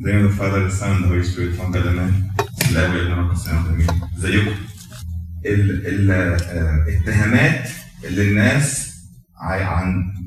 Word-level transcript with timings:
زي 0.00 0.12
ما 0.12 0.20
ال 0.28 0.33
Father 0.33 0.66
ال 0.66 0.75
Son 0.75 1.02
the 1.02 1.08
Holy 1.08 1.22
Spirit 1.22 1.54
فان 1.54 1.72
كلمان 1.72 2.22
لا 2.72 2.88
ولا 2.90 3.14
ما 3.14 3.34
كنا 3.34 4.08
زيكم 4.18 4.54
ال- 5.46 5.86
ال- 5.86 6.10
آه، 6.10 6.84
الاتهامات 6.88 7.68
اللي 8.04 8.22
الناس 8.28 8.88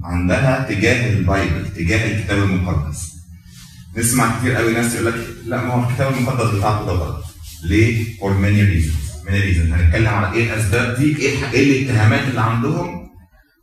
عندها 0.03 0.65
تجاه 0.69 1.13
ال 1.13 1.22
Bible 1.22 1.69
تجاه 1.75 2.11
الكتاب 2.19 2.37
المقدس 2.43 3.11
نسمع 3.97 4.39
كتير 4.39 4.53
قوي 4.55 4.73
ناس 4.73 4.95
يقول 4.95 5.05
لك 5.07 5.27
لا 5.45 5.63
ما 5.65 5.73
هو 5.73 5.89
الكتاب 5.89 6.13
المقدس 6.13 6.55
بتاعته 6.57 6.85
ده 6.85 6.91
غلط 6.91 7.25
ليه؟ 7.63 8.05
for 8.17 8.31
many 8.43 8.61
reasons 8.71 9.25
many 9.27 9.41
reasons 9.41 9.73
هنتكلم 9.73 10.07
على 10.07 10.31
إيه 10.33 10.53
الاسباب 10.53 10.95
دي 10.97 11.17
إيه 11.53 11.81
الاتهامات 11.81 12.27
اللي 12.29 12.41
عندهم 12.41 13.09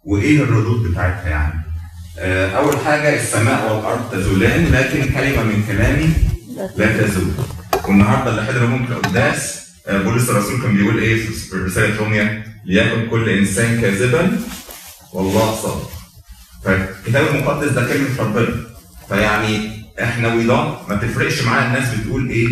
وايه 0.04 0.42
الردود 0.42 0.90
بتاعتها 0.90 1.28
يعني 1.28 1.60
أول 2.22 2.76
حاجة 2.86 3.16
السماء 3.22 3.74
والأرض 3.74 4.10
تزولان 4.12 4.72
لكن 4.72 5.12
كلمة 5.12 5.42
من 5.42 5.64
كلامي 5.68 6.08
لا 6.76 7.02
تزول. 7.02 7.30
والنهاردة 7.88 8.30
اللي 8.30 8.44
حضروا 8.44 8.68
ممكن 8.68 8.92
القداس 8.92 9.58
آه، 9.86 10.02
بولس 10.02 10.30
الرسول 10.30 10.62
كان 10.62 10.76
بيقول 10.76 10.98
إيه 10.98 11.26
في 11.26 11.56
رسالة 11.56 11.96
روميا 11.98 12.44
ليكن 12.64 13.08
كل 13.10 13.28
إنسان 13.28 13.80
كاذبا 13.80 14.38
والله 15.12 15.54
صادق. 15.54 15.90
فالكتاب 16.64 17.26
المقدس 17.34 17.68
ده 17.72 17.86
كلمة 17.86 18.08
ربنا. 18.18 18.54
فيعني 19.08 19.70
إحنا 20.02 20.34
ويضان 20.34 20.74
ما 20.88 20.94
تفرقش 20.96 21.42
معانا 21.42 21.66
الناس 21.78 21.94
بتقول 21.94 22.28
إيه 22.30 22.48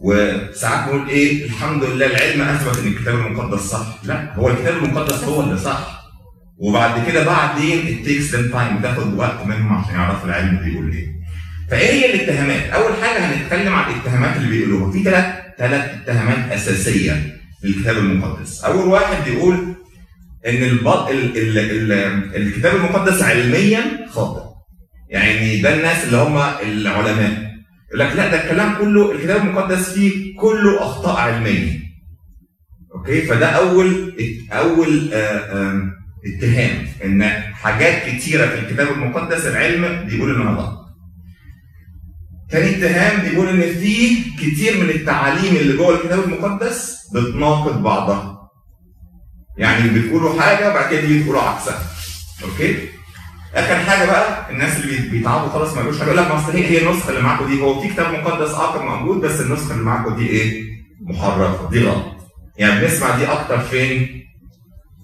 وساعات 0.00 0.88
نقول 0.88 1.08
إيه 1.08 1.44
الحمد 1.44 1.84
لله 1.84 2.06
العلم 2.06 2.42
أثبت 2.42 2.78
إن 2.78 2.86
الكتاب 2.86 3.14
المقدس 3.14 3.60
صح. 3.62 3.86
لا 4.04 4.34
هو 4.34 4.48
الكتاب 4.50 4.76
المقدس 4.84 5.24
هو 5.24 5.40
اللي 5.40 5.58
صح. 5.58 5.99
وبعد 6.60 7.06
كده 7.10 7.24
بعدين 7.24 7.86
it 7.88 8.01
takes 8.01 8.34
them 8.34 8.50
time 8.52 8.78
بتاخد 8.78 9.14
وقت 9.14 9.46
منهم 9.46 9.72
عشان 9.72 9.94
يعرفوا 9.94 10.28
العلم 10.28 10.60
بيقول 10.64 10.92
إيه. 10.92 11.06
فإيه 11.70 11.90
هي 11.90 12.14
الاتهامات؟ 12.14 12.70
أول 12.70 12.92
حاجة 13.02 13.18
هنتكلم 13.18 13.74
عن 13.74 13.92
الاتهامات 13.94 14.36
اللي 14.36 14.48
بيقولوها. 14.48 14.92
في 14.92 15.02
ثلاث 15.02 15.24
ثلاث 15.58 15.90
اتهامات 16.02 16.52
أساسية 16.52 17.12
في 17.60 17.66
الكتاب 17.68 17.98
المقدس. 17.98 18.64
أول 18.64 18.88
واحد 18.88 19.24
بيقول 19.30 19.54
إن 20.46 20.62
البط... 20.62 21.08
ال... 21.08 21.38
ال... 21.38 21.58
ال... 21.58 21.92
الكتاب 22.36 22.76
المقدس 22.76 23.22
علميا 23.22 24.06
خاطئ. 24.10 24.42
يعني 25.10 25.60
ده 25.62 25.74
الناس 25.74 26.04
اللي 26.04 26.16
هم 26.16 26.36
العلماء. 26.62 27.50
يقول 27.88 28.00
لك 28.00 28.16
لا 28.16 28.28
ده 28.30 28.44
الكلام 28.44 28.74
كله 28.78 29.12
الكتاب 29.12 29.40
المقدس 29.46 29.90
فيه 29.92 30.36
كله 30.36 30.82
أخطاء 30.82 31.16
علمية. 31.16 31.78
okay؟ 32.94 33.22
فده 33.22 33.46
اول 33.46 34.12
أول 34.52 35.10
آه، 35.12 35.70
آم، 35.70 35.92
اتهام 36.26 36.86
ان 37.04 37.22
حاجات 37.52 38.08
كتيرة 38.08 38.46
في 38.46 38.58
الكتاب 38.58 38.88
المقدس 38.92 39.46
العلم 39.46 40.06
بيقول 40.08 40.34
إنها 40.34 40.52
غلط 40.54 40.80
تاني 42.50 42.70
اتهام 42.70 43.28
بيقول 43.30 43.48
إن 43.48 43.60
في 43.74 44.16
كتير 44.38 44.76
من 44.84 44.90
التعاليم 44.90 45.56
اللي 45.56 45.76
جوه 45.76 45.94
الكتاب 45.94 46.18
المقدس 46.24 46.96
بتناقض 47.14 47.82
بعضها. 47.82 48.50
يعني 49.58 49.88
بتقولوا 49.90 50.40
حاجة 50.42 50.70
وبعد 50.70 50.90
كده 50.90 51.00
تيجي 51.00 51.22
تقولوا 51.22 51.42
عكسها. 51.42 51.82
okay؟ 52.44 52.76
آخر 53.54 53.74
حاجة 53.90 54.06
بقى 54.06 54.50
الناس 54.50 54.76
اللي 54.80 54.96
بي- 54.96 55.08
بيتعبوا 55.08 55.48
خلاص 55.48 55.74
ما 55.74 55.80
يقولوش 55.80 55.98
حاجة. 56.00 56.06
يقول 56.08 56.18
لك 56.22 56.30
ما 56.30 56.54
هي 56.54 56.88
النسخة 56.88 57.10
اللي 57.10 57.20
معاكم 57.20 57.46
دي. 57.46 57.60
هو 57.62 57.80
في 57.80 57.88
كتاب 57.88 58.12
مقدس 58.12 58.50
آه 58.54 58.78
كان 58.78 58.86
موجود 58.86 59.20
بس 59.20 59.40
النسخة 59.40 59.72
اللي 59.72 59.84
معاكم 59.84 60.16
دي 60.16 60.26
إيه؟ 60.28 60.64
محرفة. 61.00 61.70
دي 61.70 61.84
غلط. 61.84 62.16
يعني 62.58 62.80
بنسمع 62.80 63.16
دي 63.16 63.26
أكتر 63.26 63.58
فين؟ 63.60 64.24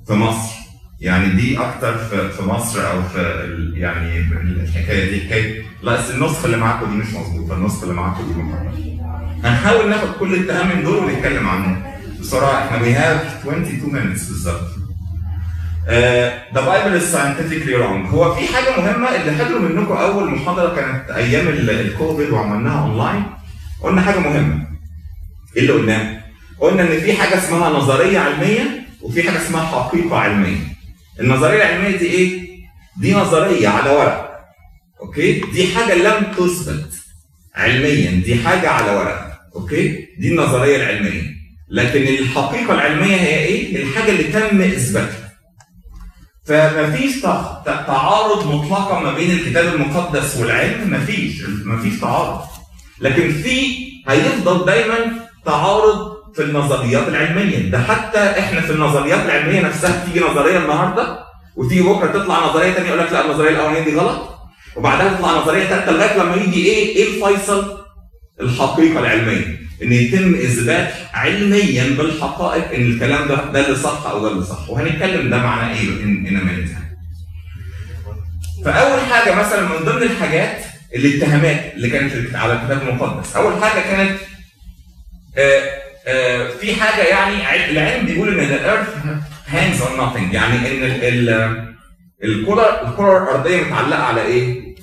في 0.06 0.12
مصر. 0.12 0.55
يعني 1.00 1.28
دي 1.28 1.58
أكتر 1.58 1.96
في 2.30 2.42
مصر 2.42 2.90
أو 2.90 3.02
في 3.02 3.44
يعني 3.74 4.18
الحكاية 4.20 5.10
دي. 5.10 5.20
حكايه 5.26 5.62
لا 5.82 6.00
أصل 6.00 6.14
النسخة 6.14 6.46
اللي 6.46 6.56
معاكم 6.56 6.90
دي 6.90 6.96
مش 6.96 7.14
مظبوطة. 7.14 7.54
النسخة 7.56 7.82
اللي 7.82 7.94
معاكم 7.94 8.32
دي 8.32 8.42
محرفه 8.42 8.96
هنحاول 9.44 9.90
ناخد 9.90 10.08
كل 10.20 10.34
الاتهام 10.34 10.76
من 10.76 10.84
دول 10.84 11.04
ونتكلم 11.04 11.48
عنهم. 11.48 11.82
بسرعة 12.20 12.64
إحنا 12.64 12.78
we 12.78 12.94
have 12.98 13.46
22 13.46 13.92
minutes 13.92 14.28
بالظبط. 14.28 14.68
the 16.54 16.60
Bible 16.66 16.96
is 16.96 17.16
scientifically 17.16 17.74
wrong. 17.82 18.14
هو 18.14 18.34
في 18.34 18.54
حاجة 18.54 18.80
مهمة 18.80 19.08
اللي 19.08 19.44
حضروا 19.44 19.60
منكم 19.60 19.92
أول 19.92 20.30
محاضرة 20.34 20.74
كانت 20.74 21.10
أيام 21.10 21.48
ال- 21.48 21.70
الكوفيد 21.70 22.30
وعملناها 22.30 22.82
اونلاين 22.82 23.22
قلنا 23.82 24.00
حاجة 24.02 24.18
مهمة. 24.18 24.66
إيه 25.56 25.62
اللي 25.62 25.72
قلناه؟ 25.72 26.20
قلنا 26.60 26.82
إن 26.82 27.00
في 27.00 27.12
حاجة 27.12 27.38
اسمها 27.38 27.70
نظرية 27.70 28.18
علمية 28.18 28.86
وفي 29.02 29.22
حاجة 29.22 29.36
اسمها 29.36 29.62
حقيقة 29.66 30.16
علمية. 30.18 30.75
النظرية 31.20 31.56
العلمية 31.62 31.96
دي 31.96 32.06
إيه؟ 32.06 32.46
دي 33.00 33.14
نظرية 33.14 33.68
على 33.68 33.90
ورق 33.90 34.36
أوكي؟ 35.02 35.32
دي 35.52 35.66
حاجة 35.74 35.94
لم 35.94 36.32
تثبت 36.32 36.92
علميا 37.54 38.10
دي 38.24 38.34
حاجة 38.34 38.68
على 38.70 38.90
ورق 38.96 39.38
أوكي؟ 39.56 40.06
دي 40.18 40.28
النظرية 40.28 40.76
العلمية 40.76 41.22
لكن 41.68 42.02
الحقيقة 42.02 42.74
العلمية 42.74 43.16
هي 43.16 43.38
إيه؟ 43.38 43.82
الحاجة 43.82 44.10
اللي 44.10 44.24
تم 44.24 44.60
إثباتها 44.60 45.32
فمفيش 46.46 47.20
تع- 47.22 47.62
تع- 47.66 47.82
تعارض 47.82 48.46
مطلقا 48.54 49.00
ما 49.00 49.12
بين 49.14 49.30
الكتاب 49.30 49.74
المقدس 49.74 50.36
والعلم 50.36 50.92
مفيش 50.94 51.42
مفيش 51.64 52.00
تعارض 52.00 52.40
لكن 53.00 53.32
في 53.32 53.76
هيفضل 54.08 54.64
دايما 54.66 54.96
تعارض 55.44 56.15
في 56.36 56.42
النظريات 56.42 57.08
العلمية. 57.08 57.70
ده 57.70 57.78
حتى 57.78 58.18
إحنا 58.18 58.60
في 58.60 58.72
النظريات 58.72 59.20
العلمية 59.24 59.60
نفسها 59.60 60.04
تيجي 60.06 60.20
نظرية 60.20 60.58
النهارده 60.58 61.18
وتيجي 61.56 61.82
بكره 61.82 62.06
تطلع 62.06 62.46
نظرية 62.46 62.72
ثانية 62.72 62.88
يقول 62.88 63.00
لك 63.00 63.12
لا 63.12 63.24
النظرية 63.24 63.50
الأولانية 63.50 63.84
دي 63.84 63.96
غلط. 63.96 64.28
وبعدها 64.76 65.14
تطلع 65.14 65.30
نظرية 65.30 65.64
ثالثه 65.64 65.92
لغاية 65.92 66.16
لما 66.22 66.36
يجي 66.36 66.66
إيه؟ 66.66 66.96
إيه 66.96 67.08
الفيصل؟ 67.08 67.78
الحقيقة 68.40 69.00
العلمية. 69.00 69.58
إن 69.82 69.92
يتم 69.92 70.34
إثبات 70.34 70.92
علميا 71.14 71.84
بالحقائق 71.98 72.70
إن 72.74 72.82
الكلام 72.90 73.28
ده 73.28 73.44
ده 73.52 73.66
اللي 73.66 73.76
صح 73.76 74.06
أو 74.06 74.22
ده 74.22 74.28
اللي 74.32 74.44
صح. 74.44 74.70
وهنتكلم 74.70 75.30
ده 75.30 75.36
معناه 75.38 75.74
إيه؟ 75.74 75.88
إن 76.02 76.26
إن 76.26 76.40
minute. 76.40 76.76
فأول 78.64 79.00
حاجة 79.00 79.34
مثلا 79.34 79.62
من 79.62 79.84
ضمن 79.84 80.02
الحاجات 80.02 80.58
الاتهامات 80.94 81.74
اللي 81.74 81.90
كانت 81.90 82.34
على 82.36 82.52
الكتاب 82.52 82.82
المقدس. 82.88 83.36
أول 83.36 83.62
حاجة 83.64 83.80
كانت 83.80 84.18
آه 85.38 85.85
في 86.60 86.74
حاجة 86.80 87.02
يعني 87.02 87.70
العلم 87.70 88.06
بيقول 88.06 88.40
إن 88.40 88.58
earth 88.58 89.06
hangs 89.52 89.80
on 89.82 90.00
nothing 90.00 90.34
يعني 90.34 90.56
إن 90.58 90.82
ال- 90.90 91.04
ال- 91.30 91.74
الكره 92.24 92.88
الكرة 92.88 93.22
الأرضية 93.22 93.64
متعلقة 93.64 94.02
على 94.02 94.22
إيه؟ 94.22 94.76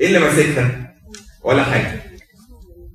إيه 0.00 0.06
اللي 0.06 0.18
ماسكها؟ 0.18 0.94
ولا 1.42 1.64
حاجة 1.64 2.02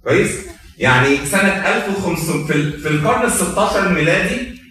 كويس؟ 0.03 0.31
يعني 0.77 1.17
سنة 1.25 1.75
1500 1.75 2.47
في, 2.47 2.71
في 2.77 2.87
القرن 2.87 3.25
ال 3.25 3.31
16 3.31 3.87
الميلادي 3.87 4.61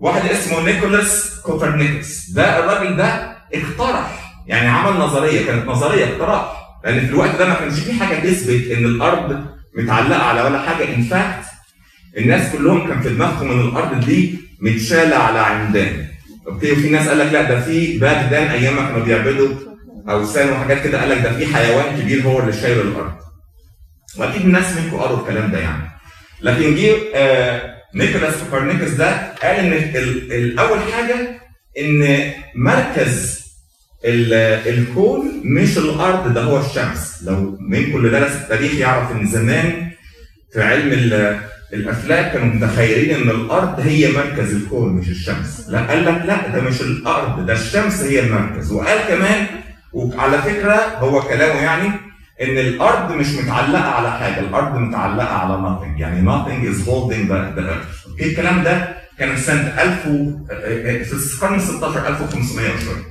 واحد 0.00 0.30
اسمه 0.30 0.60
نيكولاس 0.62 1.40
كوبرنيكوس 1.44 2.30
ده 2.30 2.58
الراجل 2.58 2.96
ده 2.96 3.36
اقترح 3.54 4.34
يعني 4.46 4.68
عمل 4.68 4.98
نظرية 5.00 5.46
كانت 5.46 5.66
نظرية 5.68 6.04
اقتراح 6.04 6.52
لأن 6.84 7.00
في 7.06 7.12
الوقت 7.12 7.36
ده 7.36 7.48
ما 7.48 7.54
كانش 7.54 7.80
في 7.80 7.92
حاجة 7.92 8.16
تثبت 8.20 8.70
إن 8.70 8.84
الأرض 8.84 9.44
متعلقة 9.76 10.22
على 10.22 10.42
ولا 10.42 10.58
حاجة 10.62 10.94
in 10.94 11.02
fact 11.02 11.49
الناس 12.18 12.52
كلهم 12.52 12.88
كان 12.88 13.00
في 13.00 13.08
دماغهم 13.08 13.50
إن 13.50 13.68
الأرض 13.68 14.04
دي 14.04 14.34
متشالة 14.60 15.16
على 15.16 15.38
عمدان 15.38 16.06
okay 16.48 16.72
وفي 16.72 16.88
ناس 16.90 17.08
قال 17.08 17.18
لك 17.18 17.32
لا 17.32 17.42
ده 17.42 17.60
في 17.60 17.98
بلدان 17.98 18.46
أيام 18.46 18.76
ما 18.76 18.82
كانوا 18.86 19.04
بيعبدوا 19.04 19.48
أوثان 20.08 20.50
وحاجات 20.52 20.82
كده. 20.84 21.00
قال 21.00 21.10
لك 21.10 21.18
ده 21.22 21.32
في 21.36 21.46
حيوان 21.54 22.00
كبير 22.00 22.22
هو 22.22 22.40
اللي 22.40 22.52
شايل 22.52 22.80
الأرض. 22.80 23.12
وأكيد 24.18 24.42
الناس 24.42 24.76
منكم 24.76 24.96
قروا 24.96 25.20
الكلام 25.20 25.50
ده 25.50 25.58
يعني. 25.58 25.82
لكن 26.42 26.74
جه 26.74 26.94
آه 27.14 27.74
نيكولاس 27.94 28.34
كوبرنيكوس 28.42 28.90
ده 28.90 29.32
قال 29.42 29.56
إن 29.56 29.72
ال- 29.72 30.32
الأول 30.32 30.78
حاجة 30.92 31.40
إن 31.78 32.30
مركز 32.54 33.40
ال- 34.04 34.68
الكون 34.78 35.40
مش 35.44 35.78
الأرض 35.78 36.34
ده 36.34 36.42
هو 36.42 36.60
الشمس. 36.60 37.22
لو 37.26 37.58
منكم 37.60 37.96
اللي 37.96 38.08
درس 38.20 38.32
التاريخ 38.32 38.74
يعرف 38.74 39.12
إن 39.12 39.26
زمان 39.26 39.90
في 40.52 40.62
علم 40.62 40.92
الأفلاك 41.72 42.32
كانوا 42.32 42.54
متخيلين 42.54 43.14
إن 43.22 43.30
الأرض 43.30 43.80
هي 43.80 44.12
مركز 44.12 44.54
الكون 44.54 44.92
مش 44.92 45.08
الشمس. 45.08 45.66
لا 45.68 45.80
قال 45.86 46.04
لك 46.04 46.22
لا 46.26 46.48
ده 46.48 46.60
مش 46.62 46.80
الأرض 46.80 47.46
ده 47.46 47.52
الشمس 47.52 48.02
هي 48.02 48.20
المركز. 48.20 48.72
وقال 48.72 48.98
كمان 49.08 49.46
وعلى 49.92 50.38
فكرة 50.42 50.74
هو 50.98 51.20
كلامه 51.22 51.60
يعني 51.62 51.86
إن 52.42 52.58
الأرض 52.58 53.12
مش 53.12 53.26
متعلقة 53.34 53.82
على 53.90 54.10
حاجة 54.12 54.40
الأرض 54.40 54.76
متعلقة 54.78 55.34
على 55.34 55.54
nothing. 55.68 56.00
يعني 56.00 56.30
nothing 56.30 56.72
is 56.74 56.86
holding 56.86 57.28
the, 57.28 57.60
earth. 57.60 58.08
أوكي؟ 58.10 58.26
الكلام 58.30 58.62
ده 58.62 58.88
كان 59.18 59.34
في 59.36 59.42
سنة 59.42 59.60
1000 59.82 60.06
و- 60.06 60.46
في 61.04 61.34
القرن 61.34 61.54
ال 61.54 61.60
16 61.60 62.08
1500 62.08 62.66
وشوية. 62.74 63.10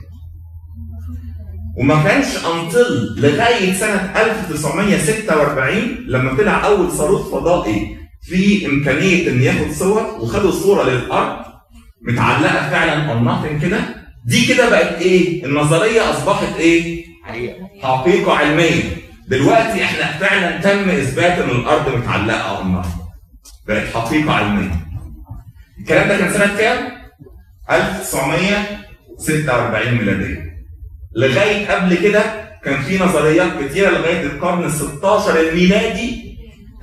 وما 1.78 2.04
كانش 2.04 2.26
انطل 2.46 3.16
لغاية 3.18 3.74
سنة 3.74 4.12
1946 4.16 5.98
لما 6.08 6.34
طلع 6.38 6.66
أول 6.66 6.92
صاروخ 6.92 7.32
فضائي 7.32 7.99
في 8.21 8.66
إمكانية 8.66 9.30
إن 9.30 9.42
ياخد 9.44 9.71
صور 9.71 10.01
وخدوا 10.19 10.51
صورة 10.51 10.83
للأرض 10.89 11.45
متعلقة 12.01 12.69
فعلا 12.69 13.13
on 13.13 13.18
nothing 13.27 13.62
كده. 13.62 13.80
دي 14.25 14.45
كده 14.45 14.69
بقت 14.69 15.01
إيه؟ 15.01 15.45
النظرية 15.45 16.10
أصبحت 16.10 16.56
إيه؟ 16.60 17.06
حقيقة. 17.24 17.56
حقيقه 17.83 18.33
علمية. 18.38 18.83
دلوقتي 19.27 19.83
إحنا 19.83 20.18
فعلا 20.18 20.57
تم 20.62 20.89
إثبات 20.89 21.39
إن 21.39 21.50
الأرض 21.50 21.95
متعلقة 21.95 22.50
على 22.57 22.62
النهر 22.66 22.88
بقت 23.68 23.88
حقيقة 23.94 24.31
علمية. 24.33 24.71
الكلام 25.80 26.07
ده 26.07 26.18
كان 26.18 26.33
سنة 26.33 26.57
كام؟ 26.57 26.77
1946 27.71 29.94
ميلادية. 29.98 30.50
لغاية 31.16 31.68
قبل 31.71 31.95
كده 31.95 32.24
كان 32.63 32.81
في 32.81 33.00
نظريات 33.04 33.63
كتيرة 33.63 33.89
لغاية 33.89 34.24
القرن 34.24 34.63
ال 34.63 34.71
16 34.71 35.39
الميلادي 35.39 36.29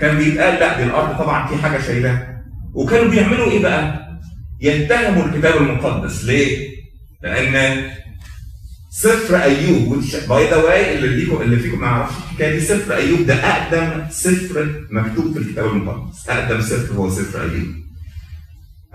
كان 0.01 0.19
بيتقال 0.19 0.55
لا 0.61 0.77
دي 0.77 0.83
الأرض 0.85 1.19
طبعا 1.19 1.47
في 1.49 1.57
حاجة 1.63 1.79
شايلاها 1.83 2.43
وكانوا 2.75 3.11
بيعملوا 3.11 3.51
إيه 3.51 3.63
بقى؟ 3.63 4.07
يتهموا 4.61 5.25
الكتاب 5.25 5.57
المقدس 5.57 6.25
ليه؟ 6.25 6.69
لأن 7.23 7.85
سفر 8.91 9.43
أيوب 9.43 10.05
by 10.29 10.51
the 10.51 10.57
way 10.57 10.95
اللي 10.99 11.09
ليكم 11.09 11.43
اللي 11.43 11.57
فيكم 11.57 11.81
ما 11.81 11.87
يعرفش 11.87 12.15
الحكاية 12.31 12.51
دي 12.55 12.61
سفر 12.61 12.97
أيوب 12.97 13.27
ده 13.27 13.35
أقدم 13.35 14.05
سفر 14.11 14.85
مكتوب 14.91 15.33
في 15.33 15.39
الكتاب 15.39 15.67
المقدس 15.67 16.29
أقدم 16.29 16.61
سفر 16.61 16.95
هو 16.95 17.11
سفر 17.11 17.41
أيوب 17.43 17.67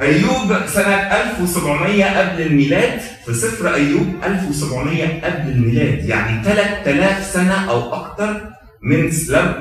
أيوب 0.02 0.66
سنة 0.68 0.96
1700 0.96 2.06
قبل 2.20 2.42
الميلاد 2.42 3.00
في 3.26 3.34
سفر 3.34 3.74
ايوب 3.74 4.16
1700 4.24 5.22
قبل 5.26 5.52
الميلاد 5.52 6.06
يعني 6.06 6.44
3000 6.44 7.26
سنة 7.34 7.70
أو 7.70 7.94
أكثر 7.96 8.42
من 8.84 9.00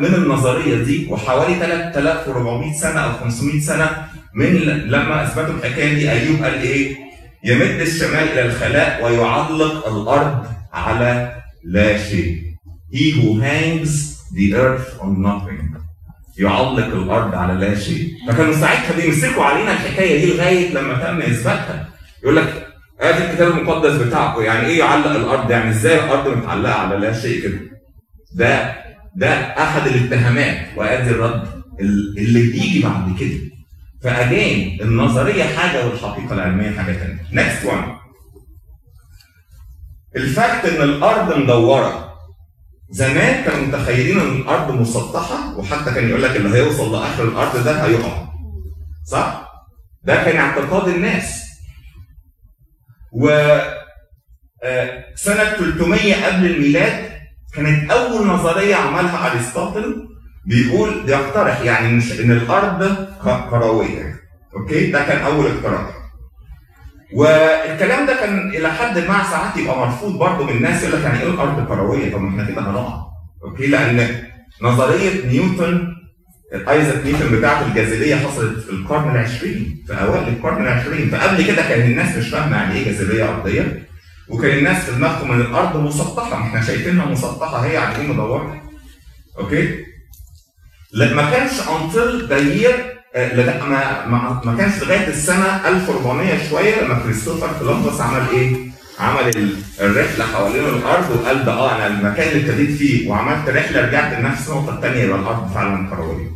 من 0.01 0.15
النظرية 0.15 0.85
دي 0.85 1.07
وحوالي 1.11 1.55
3400 1.55 2.73
سنة 2.73 3.01
أو 3.01 3.13
500 3.13 3.61
سنة 3.61 3.91
من 4.35 4.55
لما 4.87 5.25
أثبتوا 5.25 5.55
الحكاية 5.55 5.95
دي 5.95 6.11
أيوب 6.11 6.43
قال 6.43 6.55
إيه؟ 6.55 6.97
يمد 7.45 7.81
الشمال 7.81 8.29
إلى 8.33 8.43
الخلاء 8.47 9.05
ويعلق 9.05 9.87
الأرض 9.89 10.47
على 10.73 11.33
لا 11.65 11.99
شيء. 11.99 12.37
He 12.93 13.13
who 13.21 13.41
hangs 13.41 13.93
the 14.37 14.55
earth 14.55 15.01
on 15.01 15.23
nothing. 15.23 15.81
يعلق 16.39 16.87
الأرض 16.87 17.35
على 17.35 17.53
لا 17.67 17.79
شيء. 17.79 18.09
فكانوا 18.29 18.53
ساعتها 18.55 18.97
بيمسكوا 18.97 19.45
علينا 19.45 19.73
الحكاية 19.73 20.25
دي 20.25 20.33
لغاية 20.33 20.75
لما 20.75 20.95
تم 20.95 21.19
إثباتها. 21.23 21.89
يقول 22.23 22.37
لك 22.37 22.67
ادي 23.01 23.25
الكتاب 23.25 23.59
المقدس 23.59 23.93
بتاعكم 23.93 24.43
يعني 24.43 24.67
إيه 24.67 24.79
يعلق 24.79 25.11
الأرض؟ 25.11 25.51
يعني 25.51 25.71
إزاي 25.71 26.05
الأرض 26.05 26.29
متعلقة 26.37 26.73
على 26.75 26.97
لا 26.97 27.13
شيء 27.21 27.43
كده؟ 27.43 27.59
ده 28.35 28.75
ده 29.15 29.29
أحد 29.63 29.87
الاتهامات 29.87 30.67
وادي 30.79 31.11
الرد 31.11 31.63
اللي 32.19 32.43
بيجي 32.43 32.83
بعد 32.83 33.19
كده. 33.21 33.39
فا 34.03 34.16
again 34.16 34.81
النظرية 34.83 35.45
حاجة 35.45 35.87
والحقيقة 35.87 36.35
العلمية 36.35 36.71
حاجة 36.71 36.93
ثانية. 36.93 37.19
next 37.33 37.65
one. 37.65 37.97
ال 40.17 40.26
fact 40.26 40.65
إن 40.65 40.83
الأرض 40.83 41.37
مدورة 41.39 42.15
زمان 42.91 43.45
كانوا 43.45 43.67
متخيلين 43.67 44.21
إن 44.21 44.37
الأرض 44.37 44.75
مسطحة 44.81 45.59
وحتى 45.59 45.91
كان 45.95 46.09
يقول 46.09 46.23
لك 46.23 46.37
اللي 46.37 46.59
هيوصل 46.59 46.93
لآخر 46.93 47.25
الأرض 47.29 47.65
ده 47.65 47.85
هيقع. 47.87 48.29
صح؟ 49.07 49.51
ده 50.05 50.15
كان 50.25 50.37
اعتقاد 50.37 50.89
الناس. 50.89 51.41
و 53.13 53.29
سنة 55.15 55.45
300 55.45 56.27
قبل 56.27 56.47
الميلاد 56.47 57.10
كانت 57.55 57.91
أول 57.91 58.27
نظرية 58.27 58.75
عملها 58.75 59.33
أرسطاطل 59.33 60.09
بيقول 60.47 61.03
بيقترح 61.07 61.61
يعني 61.61 61.89
إن 62.21 62.31
الأرض 62.31 63.07
كرويه 63.51 64.21
أوكي؟ 64.57 64.91
ده 64.91 65.05
كان 65.05 65.23
أول 65.23 65.47
اقتراح. 65.47 65.91
والكلام 67.15 68.07
ده 68.07 68.15
كان 68.17 68.49
إلى 68.49 68.69
حد 68.73 68.99
ما 68.99 69.23
ساعات 69.31 69.57
يبقى 69.57 69.79
مرفوض 69.79 70.19
برضه 70.19 70.45
من 70.45 70.53
الناس 70.57 70.83
يقول 70.83 70.99
لك 71.01 71.05
يعني 71.05 71.21
إيه 71.23 71.29
الأرض 71.31 71.69
كرويه 71.69 72.13
طب 72.13 72.21
ما 72.21 72.29
إحنا 72.31 72.45
كده 72.45 72.61
هنقع 72.71 73.01
okay? 73.45 73.67
لأن 73.67 74.09
نظرية 74.63 75.27
نيوتن 75.27 75.89
آيزاك 76.69 77.07
نيوتن 77.07 77.39
بتاعه 77.39 77.67
الجاذبية 77.67 78.17
حصلت 78.17 78.59
في 78.59 78.71
القرن 78.71 79.11
العشرين 79.11 79.85
في 79.87 79.93
أوائل 79.93 80.29
القرن 80.29 80.63
العشرين. 80.63 81.11
فقبل 81.11 81.45
كده 81.47 81.63
كان 81.63 81.81
الناس 81.91 82.17
مش 82.17 82.29
فاهمة 82.29 82.57
يعني 82.57 82.75
إيه 82.75 82.85
جاذبية 82.85 83.29
أرضية. 83.29 83.83
وكان 84.31 84.59
الناس 84.59 84.85
في 84.85 84.93
دماغهم 84.93 85.33
إن 85.33 85.41
الأرض 85.41 85.77
مسطحة 85.77 86.37
ما 86.39 86.45
إحنا 86.47 86.63
شايفينها 86.63 87.07
مسطحة 87.07 87.65
هي 87.67 87.73
يعني 87.73 87.97
إيه 87.97 88.07
مدوره 88.13 88.63
okay 89.39 89.85
ما 90.95 91.31
كانش 91.31 91.51
until 91.61 92.27
the 92.29 92.37
year 92.39 93.01
لا 93.15 93.65
ما 93.65 94.07
ما, 94.07 94.41
ما 94.45 94.57
كانش 94.57 94.83
لغاية 94.83 95.09
السنة 95.09 95.69
1400 95.69 96.49
شوية 96.51 96.81
لما 96.83 96.99
كريستوفر 97.05 97.49
كولومبوس 97.59 98.01
عمل 98.01 98.29
إيه؟ 98.33 98.57
عمل 99.01 99.55
الرحلة 99.81 100.25
حوالين 100.35 100.65
الأرض 100.65 101.11
وقال 101.11 101.45
ده 101.45 101.53
آه 101.53 101.77
أنا 101.77 101.87
المكان 101.87 102.29
اللي 102.29 102.41
ابتديت 102.51 102.77
فيه 102.79 103.11
وعملت 103.11 103.49
رحلة 103.49 103.81
رجعت 103.87 104.13
لنفس 104.21 104.49
النقطه 104.49 104.75
الثانية 104.75 105.03
يبقى 105.03 105.19
الأرض 105.19 105.51
فعلا 105.55 105.91
كروية. 105.91 106.27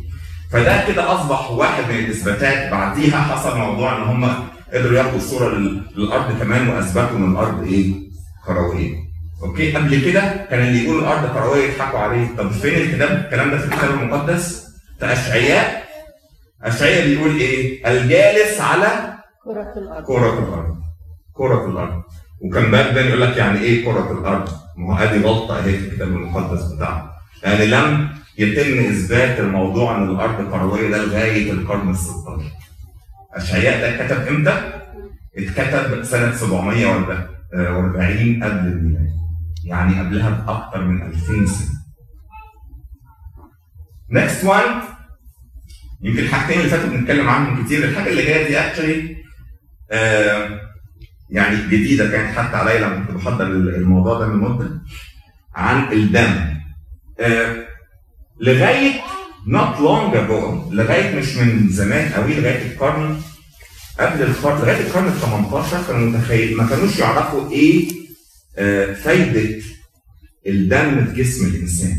فده 0.51 0.83
كده 0.87 1.13
أصبح 1.15 1.51
واحد 1.51 1.83
من 1.89 1.99
الإثباتات 1.99 2.71
بعديها 2.71 3.17
حصل 3.21 3.57
موضوع 3.57 3.97
إن 3.97 4.01
هم 4.03 4.33
قدروا 4.73 4.97
ياخدوا 4.97 5.17
الصورة 5.17 5.57
للأرض 5.95 6.39
كمان 6.39 6.69
وأثبتوا 6.69 7.17
إن 7.17 7.31
الأرض 7.31 7.63
إيه؟ 7.63 7.93
كروية. 8.45 8.95
أوكي؟ 9.43 9.71
قبل 9.71 10.01
كده 10.05 10.21
كان 10.49 10.67
اللي 10.67 10.83
يقول 10.83 10.99
الأرض 10.99 11.33
كروية 11.33 11.63
يضحكوا 11.71 11.99
عليه. 11.99 12.27
طب 12.37 12.51
فين 12.51 12.73
الكتاب 12.75 13.11
الكلام 13.25 13.51
ده 13.51 13.57
في 13.57 13.65
الكتاب 13.65 13.89
المقدس؟ 13.91 14.65
في 14.99 15.05
أشعياء. 15.13 15.83
أشعياء 16.63 17.07
بيقول 17.07 17.35
إيه؟ 17.35 17.87
الجالس 17.91 18.61
على 18.61 19.13
كرة 19.43 19.73
الأرض. 19.77 20.05
كرة 20.05 20.39
الأرض. 20.39 20.75
كرة 21.33 21.69
الأرض. 21.69 22.01
وكان 22.41 22.71
بقى 22.71 23.07
يقول 23.07 23.21
لك 23.21 23.37
يعني 23.37 23.59
إيه 23.59 23.85
كرة 23.85 24.11
الأرض؟ 24.19 24.49
ما 24.77 24.93
هو 24.99 25.03
أدي 25.03 25.23
غلطة 25.25 25.57
أهي 25.59 25.73
في 25.77 25.87
الكتاب 25.87 26.07
المقدس 26.07 26.63
بتاعنا 26.71 27.11
يعني 27.43 27.65
لم 27.65 28.09
يتم 28.37 28.79
إثبات 28.79 29.39
الموضوع 29.39 29.97
إن 29.97 30.09
الأرض 30.09 30.49
كروية 30.51 30.89
ده 30.89 30.97
لغاية 31.05 31.51
القرن 31.51 31.89
ال 31.89 31.97
16 31.97 32.15
اشعياء 33.35 33.79
ده 33.81 33.95
اتكتب 34.05 34.27
إمتى؟ 34.27 34.71
اتكتب 35.37 36.03
سنة 36.03 36.31
740 36.31 38.43
قبل 38.43 38.67
الميلاد 38.67 39.09
يعني 39.65 39.99
قبلها 39.99 40.29
بأكثر 40.29 40.83
من 40.85 41.01
2000 41.01 41.45
سنة. 41.45 41.75
نكست 44.11 44.43
وان 44.45 44.81
يمكن 46.01 46.19
الحاجتين 46.19 46.59
اللي 46.59 46.69
فاتوا 46.69 46.89
بنتكلم 46.89 47.29
عنهم 47.29 47.65
كتير، 47.65 47.83
الحاجة 47.83 48.09
اللي 48.09 48.25
جاية 48.25 48.47
دي 48.47 48.59
اكشلي 48.59 49.17
آه 49.91 50.61
يعني 51.29 51.57
جديدة 51.67 52.09
كانت 52.11 52.37
حتى 52.37 52.55
عليا 52.57 52.79
لما 52.79 53.05
كنت 53.05 53.11
بحضر 53.15 53.45
الموضوع 53.47 54.19
ده 54.19 54.27
من 54.27 54.35
مدة 54.35 54.81
عن 55.55 55.93
الدم. 55.93 56.55
آه 57.19 57.65
لغاية 58.41 58.91
not 59.47 59.77
long 59.77 60.13
ago 60.15 60.73
لغاية 60.73 61.15
مش 61.19 61.37
من 61.37 61.69
زمان 61.69 62.11
قوي 62.13 62.33
لغاية 62.33 62.71
القرن 62.71 63.21
قبل 63.99 64.21
القرن 64.23 64.57
لغاية 64.61 64.79
القرن 64.81 65.07
ال 65.07 65.13
18 65.21 65.77
كانوا 65.87 66.09
متخيل 66.09 66.57
ما 66.57 66.67
كانوش 66.67 66.99
يعرفوا 66.99 67.51
إيه 67.51 67.87
فايدة 68.93 69.63
الدم 70.47 71.05
في 71.05 71.23
جسم 71.23 71.45
الإنسان. 71.47 71.97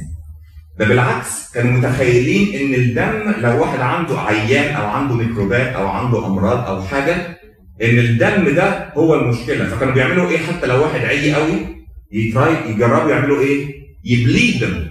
ده 0.79 0.85
بالعكس 0.89 1.53
كانوا 1.55 1.73
متخيلين 1.73 2.55
إن 2.61 2.75
الدم 2.75 3.41
لو 3.41 3.61
واحد 3.61 3.81
عنده 3.81 4.21
عيان 4.21 4.75
أو 4.75 4.87
عنده 4.87 5.15
ميكروبات 5.15 5.67
أو 5.75 5.87
عنده 5.89 6.27
أمراض 6.27 6.59
أو 6.67 6.83
حاجة 6.83 7.39
إن 7.83 7.99
الدم 7.99 8.55
ده 8.55 8.93
هو 8.95 9.15
المشكلة 9.15 9.69
فكانوا 9.69 9.95
بيعملوا 9.95 10.31
إيه 10.31 10.39
حتى 10.39 10.67
لو 10.67 10.83
واحد 10.83 11.01
عي 11.01 11.33
قوي 11.33 11.67
ي 12.13 12.27
try 12.27 12.71
يجربوا 12.71 13.11
يعملوا 13.11 13.41
إيه؟ 13.41 13.75
ي 14.05 14.18
bleed 14.18 14.87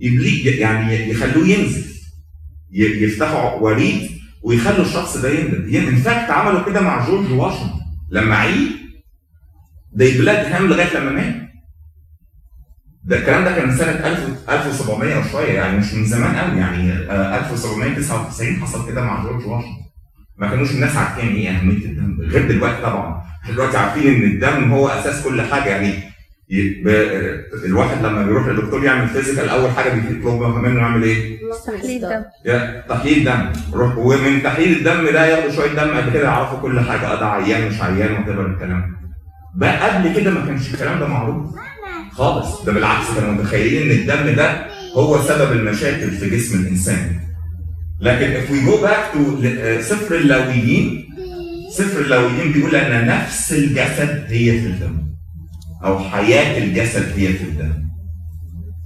ي 0.00 0.08
bleed 0.08 0.46
يعني 0.46 1.10
يخلوه 1.10 1.48
ينزل 1.48 1.84
يفتحوا 2.72 3.60
وريد 3.60 4.10
ويخلوا 4.42 4.84
الشخص 4.86 5.16
ده 5.16 5.30
ينزل 5.30 5.88
in 5.88 5.96
fact 5.96 6.30
عملوا 6.30 6.64
كده 6.64 6.80
مع 6.80 7.06
جورج 7.06 7.32
واشنطن 7.32 7.80
لما 8.10 8.36
عي 8.36 8.56
they 9.96 10.12
bled 10.20 10.52
him 10.54 10.60
لغاية 10.62 10.98
لما 10.98 11.10
مات. 11.12 11.34
ده 13.04 13.18
الكلام 13.18 13.44
ده 13.44 13.52
كان 13.56 13.76
سنة 13.76 13.90
1700 13.90 15.18
وشوية 15.18 15.52
يعني 15.52 15.78
مش 15.78 15.94
من 15.94 16.04
زمان 16.04 16.36
قوي 16.36 16.58
يعني 16.58 16.92
1799 16.92 18.56
حصل 18.62 18.86
كده 18.88 19.02
مع 19.04 19.22
جورج 19.22 19.46
واشنطن. 19.46 19.72
ما 20.36 20.48
كانوش 20.48 20.70
الناس 20.70 20.96
عارفين 20.96 21.28
إيه 21.28 21.50
أهمية 21.50 21.84
الدم 21.84 22.18
غير 22.20 22.48
دلوقتي 22.48 22.82
طبعا. 22.82 23.22
إحنا 23.42 23.54
دلوقتي 23.54 23.76
عارفين 23.76 24.14
إن 24.14 24.22
الدم 24.22 24.72
هو 24.72 24.88
أساس 24.88 25.24
كل 25.24 25.42
حاجة 25.42 25.68
يعني 25.70 26.07
الواحد 27.64 28.04
لما 28.04 28.22
بيروح 28.26 28.46
للدكتور 28.46 28.84
يعمل 28.84 29.08
فيزيكال 29.08 29.48
أول 29.48 29.70
حاجة 29.70 29.90
بيطلب 29.90 30.42
منه 30.42 30.80
يعمل 30.80 31.02
إيه؟ 31.02 31.38
تحليل 31.66 32.00
دم. 32.00 32.22
تحليل 32.88 33.24
دم. 33.24 33.52
روح 33.72 33.98
ومن 33.98 34.42
تحليل 34.42 34.76
الدم 34.78 35.04
ده 35.12 35.26
ياخدوا 35.26 35.52
شوية 35.52 35.72
دم 35.72 35.96
قد 35.96 36.12
كده 36.12 36.22
يعرفوا 36.24 36.58
كل 36.58 36.80
حاجة. 36.80 37.12
آه 37.12 37.20
ده 37.20 37.26
عيان 37.26 37.68
مش 37.68 37.80
عيان 37.82 38.12
وتبقى 38.22 38.46
الكلام. 38.46 38.96
بقى 39.56 39.90
قبل 39.98 40.20
كده 40.20 40.30
ما 40.30 40.46
كانش 40.46 40.74
الكلام 40.74 40.98
ده 41.00 41.06
معروف 41.08 41.50
خالص. 42.12 42.64
ده 42.64 42.72
بالعكس 42.72 43.14
كانوا 43.14 43.32
متخيلين 43.32 43.82
إن 43.90 43.98
الدم 43.98 44.34
ده 44.36 44.66
هو 44.94 45.22
سبب 45.22 45.52
المشاكل 45.52 46.10
في 46.10 46.30
جسم 46.30 46.60
الإنسان. 46.60 47.20
لكن 48.00 48.32
if 48.40 48.50
we 48.50 48.68
go 48.70 48.86
back 48.86 49.14
to 49.14 49.18
سفر 49.80 50.14
اللاويين 50.14 51.08
سفر 51.72 52.00
اللاويين 52.00 52.52
بيقول 52.52 52.74
ان 52.76 53.06
نفس 53.06 53.52
الجسد 53.52 54.24
هي 54.28 54.60
في 54.60 54.66
الدم. 54.66 55.07
أو 55.84 55.98
حياة 55.98 56.64
الجسد 56.64 57.12
هي 57.18 57.28
في 57.32 57.44
الدم. 57.44 57.88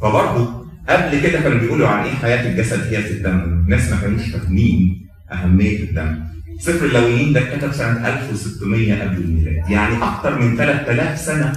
فبرضه 0.02 0.62
قبل 0.88 1.20
كده 1.20 1.40
كانوا 1.40 1.58
بيقولوا 1.58 1.88
عن 1.88 2.04
إيه 2.04 2.14
حياة 2.14 2.50
الجسد 2.52 2.94
هي 2.94 3.02
في 3.02 3.10
الدم؟ 3.12 3.38
الناس 3.38 3.90
ما 3.90 4.00
كانوش 4.00 4.22
فاهمين 4.28 5.06
أهمية 5.32 5.78
الدم. 5.82 6.24
سفر 6.58 6.86
اللاويين 6.86 7.32
ده 7.32 7.40
اتكتب 7.40 7.72
سنة 7.72 8.08
1600 8.08 9.02
قبل 9.02 9.16
الميلاد 9.22 9.70
يعني 9.70 9.96
أكثر 10.04 10.38
من 10.38 10.56
3000 10.56 11.18
سنة 11.18 11.52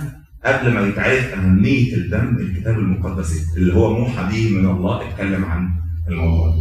قبل 0.45 0.73
ما 0.73 0.87
يتعرف 0.87 1.33
أهمية 1.33 1.95
الدم 1.95 2.37
الكتاب 2.39 2.79
المقدس 2.79 3.33
اللي 3.57 3.73
هو 3.75 3.99
موحى 3.99 4.23
به 4.31 4.57
من 4.57 4.65
الله 4.65 5.09
اتكلم 5.09 5.45
عن 5.45 5.69
الموضوع 6.07 6.47
ده. 6.47 6.55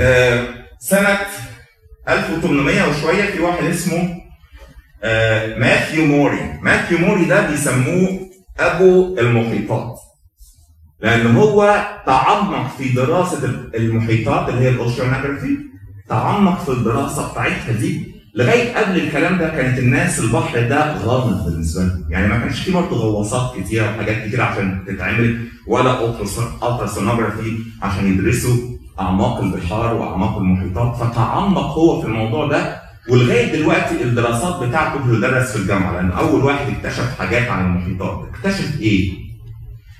آه، 0.00 0.48
سنة 0.78 1.18
1800 2.08 2.88
وشوية 2.88 3.22
في 3.24 3.40
واحد 3.40 3.64
اسمه 3.64 4.14
ماثيو 5.58 6.04
موري 6.06 6.58
ماثيو 6.62 6.98
موري 6.98 7.24
ده 7.24 7.50
بيسموه 7.50 8.20
أبو 8.60 9.18
المحيطات. 9.18 9.98
لأن 11.00 11.36
هو 11.36 11.84
تعمق 12.06 12.76
في 12.78 12.88
دراسة 12.88 13.44
المحيطات 13.74 14.48
اللي 14.48 14.60
هي 14.60 14.68
ال 14.68 14.75
oceanography 14.75 15.56
تعمق 16.08 16.64
في 16.64 16.68
الدراسة 16.68 17.32
بتاعتها 17.32 17.72
دي 17.72 18.16
لغاية 18.34 18.76
قبل 18.76 18.96
الكلام 18.96 19.38
ده 19.38 19.48
كانت 19.48 19.78
الناس 19.78 20.18
البحر 20.20 20.60
ده 20.68 20.96
غامض 20.96 21.44
بالنسبة 21.44 21.82
لهم. 21.82 22.04
يعني 22.10 22.26
ما 22.28 22.38
كانش 22.38 22.60
فيه 22.60 22.72
برضه 22.72 22.96
غواصات 22.96 23.56
كتيرة 23.60 23.90
وحاجات 23.90 24.26
كتيرة 24.28 24.42
عشان 24.42 24.84
تتعمل 24.86 25.48
ولا 25.66 26.04
ultrasonography 26.62 27.58
عشان 27.82 28.06
يدرسوا 28.12 28.56
أعماق 29.00 29.40
البحار 29.40 29.94
وأعماق 29.94 30.38
المحيطات. 30.38 30.96
فتعمق 30.96 31.66
هو 31.78 32.00
في 32.00 32.06
الموضوع 32.06 32.46
ده 32.46 32.85
ولغاية 33.08 33.52
دلوقتي 33.56 34.02
الدراسات 34.02 34.68
بتاعته 34.68 34.98
بتدرس 35.06 35.52
في 35.52 35.56
الجامعة 35.58 35.92
لأن 35.92 36.10
أول 36.10 36.44
واحد 36.44 36.66
اكتشف 36.74 37.18
حاجات 37.18 37.48
عن 37.48 37.66
المحيطات. 37.66 38.28
اكتشف 38.34 38.80
إيه؟ 38.80 39.12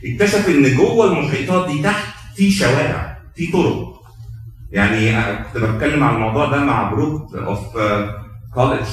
اكتشف 0.05 0.49
إن 0.49 0.77
جوه 0.77 1.07
المحيطات 1.07 1.71
دي 1.71 1.83
تحت 1.83 2.15
في 2.37 2.51
شوارع 2.51 3.19
في 3.37 3.47
طرق. 3.53 3.97
يعني 4.73 5.13
كنت 5.55 5.63
بتكلم 5.65 6.05
عن 6.05 6.15
الموضوع 6.15 6.47
ده 6.51 6.65
مع 6.65 6.91
group 6.95 7.35
of 7.37 7.59
college 8.55 8.87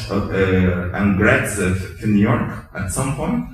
and 0.95 1.17
grads 1.17 1.61
في 1.63 2.07
نيويورك 2.07 2.49
at 2.75 2.89
some 2.91 3.15
point 3.15 3.45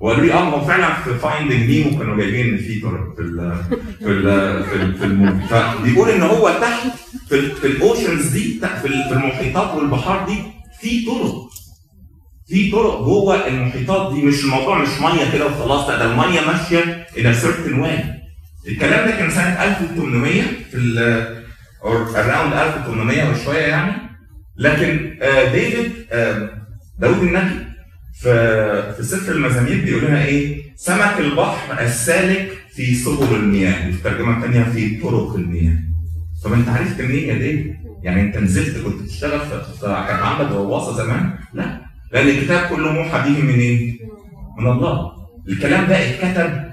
وقالوا 0.00 0.24
لي 0.24 0.32
آه 0.32 0.40
هو 0.40 0.64
فعلا 0.64 0.94
في 1.02 1.14
Finding 1.14 1.70
Nemo 1.70 1.98
كانوا 1.98 2.16
جايبين 2.16 2.56
في 2.56 2.80
في 2.80 3.20
ال 3.22 3.54
في 3.98 4.06
ال 4.08 4.64
في, 4.64 4.98
في 4.98 5.04
ال 5.04 5.11
movie 5.11 5.46
فبيقول 5.48 6.08
إن 6.10 6.22
هو 6.22 6.48
تحت 6.60 6.86
في, 7.28 7.50
في 7.50 7.66
ال 7.66 7.75
oceans 7.75 8.26
دي 8.26 8.60
في, 8.60 8.86
ال- 8.86 9.04
في 9.08 9.12
المحيطات 9.12 9.74
والبحار 9.76 10.26
دي 10.26 10.38
في 10.80 11.06
طرق 11.06 11.34
في 12.48 12.70
طرق 12.70 13.02
جوه 13.02 13.46
المحيطات 13.46 14.14
دي. 14.14 14.22
مش 14.22 14.44
الموضوع 14.44 14.78
مش 14.78 14.88
مية 15.00 15.32
كده 15.32 15.46
وخلاص 15.46 15.88
لا 15.88 15.96
ده 15.98 16.04
المية 16.12 16.40
ماشية 16.40 17.06
a 17.16 17.34
certain 17.34 17.80
way 17.80 17.98
الكلام 18.68 19.08
ده 19.08 19.16
كان 19.16 19.30
سنة 19.30 19.64
1800 19.64 20.42
في 20.70 20.74
ال 20.76 20.98
around 22.16 22.52
1800 22.52 23.30
وشوية 23.30 23.58
يعني. 23.58 23.92
لكن 24.56 25.18
آه، 25.22 25.52
ديفيد 25.52 25.92
آه، 26.12 26.50
داود 26.98 27.18
النبي 27.22 27.69
في 28.20 28.94
في 28.96 29.02
سفر 29.02 29.32
المزامير 29.32 29.84
بيقول 29.84 30.04
لنا 30.04 30.24
إيه؟ 30.24 30.62
سمك 30.76 31.14
البحر 31.18 31.80
السالك 31.80 32.48
في 32.74 32.94
سبل 32.94 33.36
المياه 33.36 33.88
وفي 33.88 34.02
ترجمة 34.02 34.40
ثانية 34.40 34.62
في 34.64 34.96
طرق 35.00 35.34
المياه. 35.34 35.78
طب 36.44 36.52
أنت 36.52 36.68
عرفت 36.68 37.00
منين 37.00 37.38
ديفيد؟ 37.38 37.74
يعني 38.02 38.20
أنت 38.20 38.36
نزلت 38.38 38.84
كنت 38.84 39.02
بتشتغل 39.02 39.40
في 39.40 39.62
في- 39.80 39.86
كان 40.08 40.16
عندك 40.20 40.50
غواصة 40.52 40.96
زمان؟ 41.04 41.30
لا 41.54 41.80
لأن 42.12 42.28
الكتاب 42.28 42.68
كله 42.68 42.92
موحى 42.92 43.18
به 43.30 43.42
منين؟ 43.42 43.98
من 44.58 44.66
الله. 44.66 45.10
الكلام 45.48 45.86
ده 45.88 45.96
اتكتب 46.10 46.64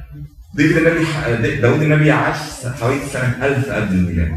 ديفيد 0.55 0.77
النبي 0.77 1.55
داود 1.61 1.81
النبي 1.81 2.11
عاش 2.11 2.37
حوالي 2.81 2.99
سنة 3.13 3.45
1000 3.45 3.69
قبل 3.69 3.95
الميلاد. 3.95 4.31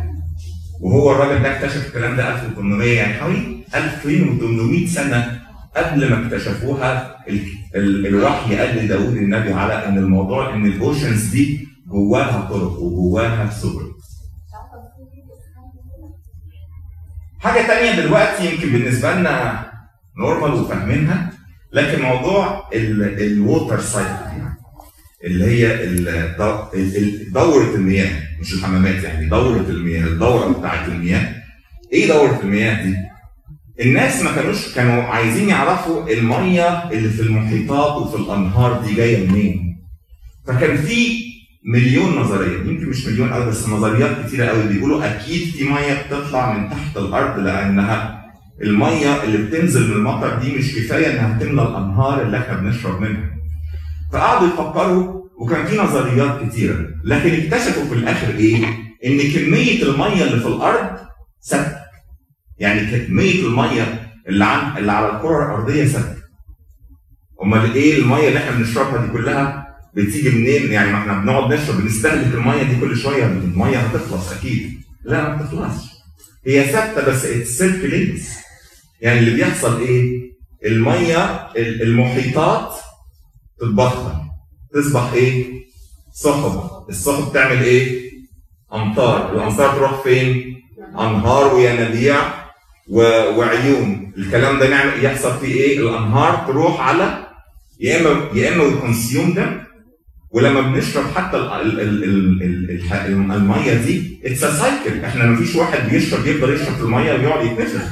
وهو 0.81 1.12
الراجل 1.12 1.43
ده 1.43 1.57
اكتشف 1.57 1.87
الكلام 1.87 2.17
ده 2.17 2.35
1800 2.35 2.93
يعني 2.97 3.12
حوالي 3.14 3.57
2800 3.75 4.87
سنة 4.87 5.39
قبل 5.76 6.10
ما 6.10 6.26
اكتشفوها 6.26 7.16
ال- 7.28 7.44
ال- 7.74 8.06
الوحي 8.06 8.56
قال 8.56 8.76
لداود 8.84 9.16
النبي 9.16 9.52
على 9.52 9.88
إن 9.88 9.98
الموضوع 9.98 10.54
إن 10.54 10.66
الأوشنز 10.66 11.24
دي 11.30 11.68
جواها 11.86 12.40
طرق 12.50 12.78
وجواها 12.78 13.50
سبل. 13.50 13.90
حاجة 17.40 17.66
تانية 17.66 18.00
دلوقتي 18.06 18.52
يمكن 18.54 18.72
بالنسبة 18.72 19.14
لنا 19.14 19.66
normal 20.18 20.61
وفاهمينها 20.60 21.30
لكن 21.72 22.02
موضوع 22.02 22.68
ال 22.73 22.90
water 22.90 23.80
cycle 23.80 24.09
يعني 24.08 24.54
اللي 25.24 25.44
هي 25.44 25.84
ال- 25.84 26.36
دو- 26.38 26.62
ال- 26.74 26.96
ال- 26.96 27.32
دورة 27.32 27.74
المياه 27.74 28.22
مش 28.40 28.54
الحمامات 28.54 29.04
يعني 29.04 29.28
دورة 29.28 29.60
المياه 29.68 30.06
الدورة 30.06 30.52
بتاعت 30.58 30.88
المياه 30.88 31.34
إيه 31.92 32.08
دورة 32.08 32.40
المياه 32.42 32.82
دي؟ 32.84 32.96
الناس 33.80 34.22
ما 34.22 34.32
كانوش 34.32 34.75
كانوا 34.75 35.02
عايزين 35.02 35.49
يعرفوا 35.49 36.08
المية 36.12 36.68
اللي 36.90 37.08
في 37.08 37.22
المحيطات 37.22 38.02
وفي 38.02 38.16
الأنهار 38.16 38.82
دي 38.87 38.94
جاية 38.94 39.26
منين. 39.30 39.76
فكان 40.46 40.76
في 40.76 41.25
مليون 41.64 42.18
نظرية 42.18 42.58
يمكن 42.58 42.87
مش 42.88 43.06
مليون 43.06 43.32
قوي 43.32 43.46
بس 43.46 43.68
نظريات 43.68 44.26
كتيرة 44.26 44.44
قوي 44.46 44.62
بيقولوا 44.62 45.04
أكيد 45.06 45.49
في 45.49 45.64
مية 45.64 46.02
بتطلع 46.06 46.52
من 46.52 46.70
تحت 46.70 46.96
الأرض 46.96 47.38
لأنها 47.38 48.20
المية 48.62 49.22
اللي 49.25 49.38
بتنزل 49.38 49.88
من 49.88 49.92
المطر 49.96 50.38
دي 50.38 50.52
مش 50.56 50.75
كفاية 50.76 51.06
إنها 51.12 51.38
تملى 51.38 51.62
الأنهار 51.62 52.22
اللي 52.22 52.38
إحنا 52.38 52.56
بنشرب 52.56 53.00
منها. 53.00 53.30
فقعدوا 54.12 54.49
يفكروا 54.49 55.20
وكان 55.40 55.66
في 55.66 55.76
نظريات 55.78 56.42
كتيرة 56.49 56.87
لكن 57.04 57.30
اكتشفوا 57.34 57.84
في 57.84 57.94
الآخر 57.94 58.34
إيه؟ 58.34 58.56
إن 59.06 59.18
كمية 59.18 59.82
المية 59.82 60.25
اللي 60.25 60.40
في 60.40 60.46
الأرض 60.49 60.96
ثابتة. 61.44 61.79
يعني 62.61 63.07
كميه 63.07 63.47
المية 63.47 64.12
اللي 64.29 64.45
عن 64.45 64.79
اللي 64.79 64.93
على 64.93 65.07
الكرة 65.17 65.45
الأرضية 65.47 65.85
ثابتة. 65.85 66.21
أمال 67.43 67.75
إيه 67.75 67.99
المية 67.99 68.29
اللي 68.29 68.38
إحنا 68.38 68.50
بنشربها 68.50 69.07
دي 69.07 69.12
كلها؟ 69.12 69.67
بتيجي 69.95 70.31
منين؟ 70.31 70.73
يعني 70.73 70.93
ما 70.93 70.99
إحنا 70.99 71.19
بنقعد 71.19 71.52
نشرب 71.52 71.81
بنستهلك 71.81 72.35
المية 72.35 72.62
دي 72.62 72.81
كل 72.81 72.97
شوية 72.97 73.26
المية 73.26 73.79
هتخلص 73.79 74.33
أكيد. 74.33 74.81
لا 75.05 75.29
ما 75.29 75.43
بتخلصش. 75.43 75.90
هي 76.47 76.64
ثابتة 76.64 77.07
بس 77.11 77.26
circulates 77.26 78.28
يعني 79.00 79.19
اللي 79.19 79.31
بيحصل 79.31 79.81
إيه؟ 79.81 80.31
المية 80.67 81.25
ال- 81.57 81.83
المحيطات 81.83 82.75
تتبخر 83.61 84.14
تصبح 84.75 85.12
إيه؟ 85.12 85.45
سحب 86.12 86.61
السحب 86.90 87.33
تعمل 87.33 87.62
إيه؟ 87.62 88.11
أمطار. 88.73 89.33
الأمطار 89.35 89.76
تروح 89.76 90.02
فين؟ 90.02 90.57
أنهار 90.95 91.55
وينابيع. 91.55 92.17
وعيون. 92.90 94.12
الكلام 94.18 94.59
ده 94.59 94.68
نعمل 94.70 95.04
يحصل 95.04 95.38
فيه 95.40 95.54
إيه؟ 95.54 95.78
الأنهار 95.78 96.44
تروح 96.47 96.80
على 96.88 97.26
يا 97.80 98.00
اما 98.00 98.28
يا 98.35 98.54
إما 98.54 98.62
we 98.64 98.80
consume 98.80 99.35
ده 99.35 99.61
ولما 100.30 100.61
بنشرب 100.61 101.04
حتى 101.16 101.37
المية 103.37 103.75
دي 103.75 104.20
it's 104.25 104.40
cycle 104.44 105.04
إحنا 105.04 105.25
ما 105.26 105.37
فيش 105.37 105.56
واحد 105.56 105.88
بيشرب 105.90 106.26
يفضل 106.26 106.54
يشرب 106.54 106.75
في 106.75 106.82
المية 106.82 107.12
ويقعد 107.12 107.47
يتنفخ 107.47 107.82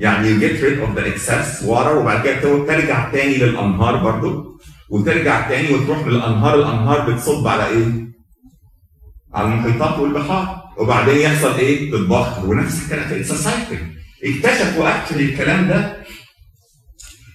يعني 0.00 0.28
you 0.28 0.40
get 0.42 0.60
rid 0.62 0.78
of 0.84 0.98
the 0.98 1.04
excess 1.14 1.62
water 1.66 1.94
وبعد 1.96 2.24
كده 2.24 2.66
ترجع 2.66 3.10
تاني 3.12 3.36
للأنهار 3.36 3.96
برضو. 3.96 4.60
وترجع 4.90 5.48
تاني 5.48 5.74
وتروح 5.74 6.06
من 6.06 6.08
الأنهار 6.12 6.54
الانهار 6.54 7.10
بتصب 7.10 7.46
على 7.46 7.66
إيه؟ 7.66 7.86
على 9.34 9.48
المحيطات 9.48 9.98
والبحار. 9.98 10.62
وبعدين 10.78 11.16
يحصل 11.16 11.54
إيه؟ 11.54 11.90
تتبخر 11.90 12.46
ونفس 12.46 12.84
الكلام 12.84 13.20
it's 13.20 13.32
cycle 13.32 13.82
اكتشفوا 14.24 14.96
actually 14.96 15.24
الكلام 15.24 15.68
ده 15.68 15.96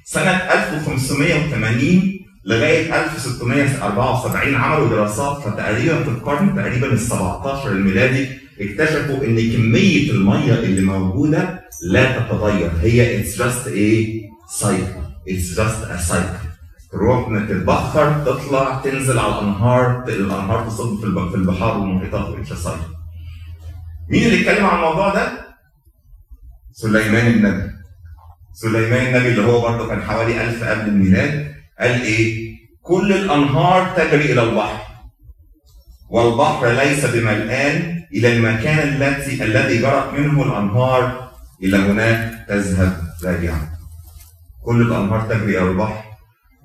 سنة 0.05 0.31
1580 0.31 2.19
لغاية 2.45 3.05
1674 3.05 4.55
عملوا 4.55 4.89
دراسات 4.89 5.37
فتقريبا 5.37 6.03
في 6.03 6.09
القرن 6.09 6.55
تقريبا 6.55 6.87
ال 6.93 6.99
17 6.99 7.71
الميلادي 7.71 8.27
اكتشفوا 8.61 9.23
إن 9.25 9.35
كمية 9.53 10.11
المية 10.11 10.53
اللي 10.53 10.81
موجودة 10.81 11.61
لا 11.83 12.19
تتغير. 12.19 12.71
هي 12.81 13.23
it's 13.23 13.35
just 13.37 13.67
a 13.67 14.19
cycle. 14.63 15.03
It's 15.27 15.55
just 15.57 15.83
a 15.91 16.11
cycle. 16.11 16.49
تروح 16.91 17.27
تتبخر 17.49 18.23
تطلع 18.25 18.81
تنزل 18.83 19.19
على 19.19 19.33
الأنهار 19.33 20.03
الأنهار 20.07 20.67
تصب 20.69 20.99
في 21.29 21.35
البحار 21.35 21.77
والمحيطات 21.77 22.29
و 22.29 22.34
it's 22.34 22.53
cycle 22.53 22.79
مين 24.09 24.23
اللي 24.23 24.41
اتكلم 24.41 24.65
عن 24.65 24.75
الموضوع 24.75 25.13
ده؟ 25.13 25.48
سليمان 26.81 27.27
النبي 27.27 27.71
سليمان 28.53 29.07
النبي 29.07 29.27
اللي 29.29 29.41
هو 29.45 29.61
برضه 29.61 29.87
كان 29.87 30.01
حوالي 30.01 30.41
1000 30.41 30.63
قبل 30.63 30.89
الميلاد 30.89 31.55
قال 31.79 32.01
إيه؟ 32.01 32.55
كل 32.81 33.13
الأنهار 33.13 33.93
تجري 33.97 34.31
إلى 34.33 34.43
البحر 34.43 34.81
والبحر 36.09 36.67
ليس 36.71 37.05
بملآن 37.05 38.03
إلى 38.13 38.35
المكان 38.37 38.79
التي 38.79 39.43
الذي 39.43 39.77
جرت 39.77 40.13
منه 40.13 40.43
الأنهار 40.43 41.29
إلى 41.63 41.77
هناك 41.77 42.45
تذهب 42.47 43.01
راجعا. 43.23 43.69
كل 44.65 44.81
الأنهار 44.81 45.21
تجري 45.21 45.57
إلى 45.61 45.71
البحر 45.71 46.03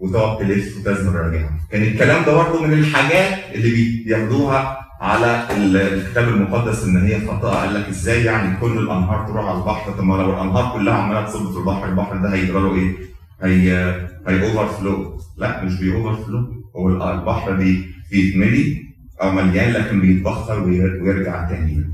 وتقعد 0.00 0.38
تلف 0.38 0.76
وتزن 0.76 1.16
راجعها 1.16 1.61
كان 1.71 1.83
الكلام 1.83 2.25
ده 2.25 2.33
برضه 2.35 2.62
من 2.66 2.73
الحاجات 2.73 3.38
اللي 3.54 4.02
بياخدوها 4.04 4.83
على 5.04 5.46
الكتاب 5.56 6.28
المقدس 6.28 6.84
إن 6.84 6.96
هي 7.06 7.26
خطأ. 7.26 7.54
قال 7.54 7.75
لك 7.75 7.88
إزاي 7.88 8.25
يعني 8.25 8.56
كل 8.61 8.78
الأنهار 8.78 9.26
تروح 9.26 9.46
على 9.46 9.58
البحر؟ 9.58 9.92
طب 9.92 10.04
ما 10.04 10.14
لو 10.14 10.30
الأنهار 10.30 10.73
كلها 10.78 10.94
عمالة 10.94 11.26
تصب 11.26 11.52
في 11.52 11.58
البحر 11.58 11.88
البحر 11.88 12.16
ده 12.16 12.34
هيجرى 12.34 12.61
له 12.61 12.75
إيه؟ 12.75 12.92
هي 13.42 13.73
هي 14.28 14.42
overflow 14.52 15.20
لا 15.37 15.64
مش 15.64 15.80
بي 15.80 15.94
overflow 15.94 16.64
هو 16.76 16.88
البحر 17.12 17.52
بي 17.52 17.94
بيتملي 18.11 18.82
أو 19.23 19.30
مليان 19.30 19.73
لكن 19.73 20.00
بيتبخر 20.00 20.62
ويرجع 20.62 21.49
تاني. 21.49 21.84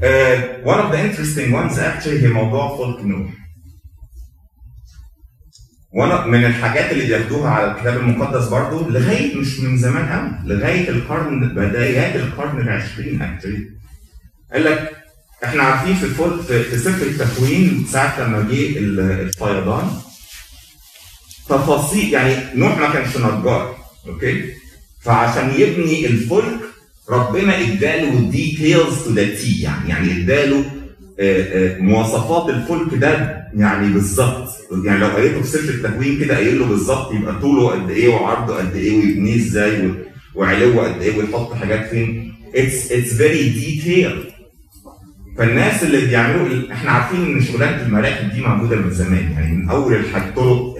Uh, 0.00 0.64
one 0.72 0.78
of 0.84 0.92
the 0.92 0.98
interesting 1.06 1.50
ones 1.52 1.78
actually 1.78 2.22
هي 2.22 2.28
موضوع 2.28 2.76
فولك 2.76 3.04
نوح. 3.04 3.28
وأنا 5.92 6.26
من 6.26 6.44
الحاجات 6.44 6.92
اللي 6.92 7.06
بياخدوها 7.06 7.50
على 7.50 7.72
الكتاب 7.72 7.96
المقدس 7.96 8.48
برضو 8.48 8.88
لغاية 8.90 9.36
مش 9.36 9.60
من 9.60 9.78
زمان 9.78 10.08
قوي 10.08 10.56
لغاية 10.56 10.88
القرن 10.88 11.48
بدايات 11.48 12.16
القرن 12.16 12.60
العشرين 12.60 13.22
اكشلي 13.22 13.70
قال 14.52 14.64
لك 14.64 14.92
إحنا 15.44 15.62
عارفين 15.62 15.94
في 15.94 16.08
في, 16.48 16.62
في 16.62 16.78
سفر 16.78 17.06
التكوين 17.06 17.86
ساعة 17.92 18.20
لما 18.20 18.48
جه 18.50 18.78
الفيضان 18.78 19.90
تفاصيل 21.48 22.12
يعني 22.12 22.34
نوح 22.54 22.78
ما 22.78 22.92
كانش 22.92 23.16
نجار 23.16 23.76
okay 24.08 24.52
فعشان 25.00 25.52
يبني 25.60 26.06
الفلك 26.06 26.60
ربنا 27.10 27.60
اداله 27.60 28.30
details 28.30 29.04
to 29.04 29.10
the 29.10 29.34
T 29.34 29.62
يعني 29.62 29.88
يعني 29.88 30.22
اداله 30.22 30.64
مواصفات 31.80 32.48
الفلك 32.54 32.94
ده 32.94 33.38
يعني 33.54 33.92
بالظبط. 33.92 34.48
يعني 34.84 35.00
لو 35.00 35.06
قريته 35.06 35.40
في 35.42 35.46
سفر 35.48 35.68
التكوين 35.74 36.18
كده 36.20 36.34
قايل 36.34 36.58
له 36.58 36.66
بالظبط 36.66 37.12
يبقى 37.14 37.34
طوله 37.40 37.68
قد 37.70 37.90
إيه 37.90 38.08
وعرضه 38.08 38.56
قد 38.58 38.74
إيه 38.76 38.96
ويبنيه 38.96 39.36
إزاي 39.36 39.90
وعلوه 40.34 40.88
قد 40.94 41.02
إيه 41.02 41.18
ويحط 41.18 41.52
حاجات 41.54 41.90
فين. 41.90 42.34
it's 42.54 42.92
it's 42.92 43.14
very 43.14 43.48
detailed 43.48 44.24
فالناس 45.38 45.84
اللي 45.84 46.06
بيعملوا 46.06 46.72
إحنا 46.72 46.90
عارفين 46.90 47.20
إن 47.26 47.40
شغلانه 47.42 47.82
المراكب 47.86 48.30
دي 48.34 48.40
موجودة 48.40 48.76
من 48.76 48.90
زمان. 48.90 49.32
يعني 49.32 49.56
من 49.56 49.68
أول 49.70 49.94
الحاجات 49.94 50.36
طرق 50.36 50.76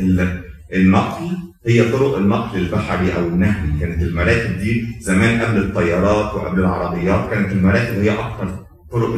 النقل 0.73 1.27
هي 1.67 1.85
طرق 1.93 2.17
النقل 2.17 2.59
البحري 2.59 3.15
أو 3.17 3.27
النهري. 3.29 3.69
كانت 3.81 4.03
المراكب 4.03 4.59
دي 4.59 4.87
زمان 5.01 5.41
قبل 5.41 5.59
الطيارات 5.59 6.35
وقبل 6.35 6.61
العربيات 6.61 7.31
كانت 7.31 7.53
المراكب 7.53 7.95
هي 8.03 8.11
أكثر 8.11 8.59
طرق 8.93 9.15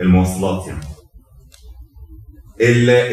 المواصلات 0.00 0.66
يعني. 0.66 0.80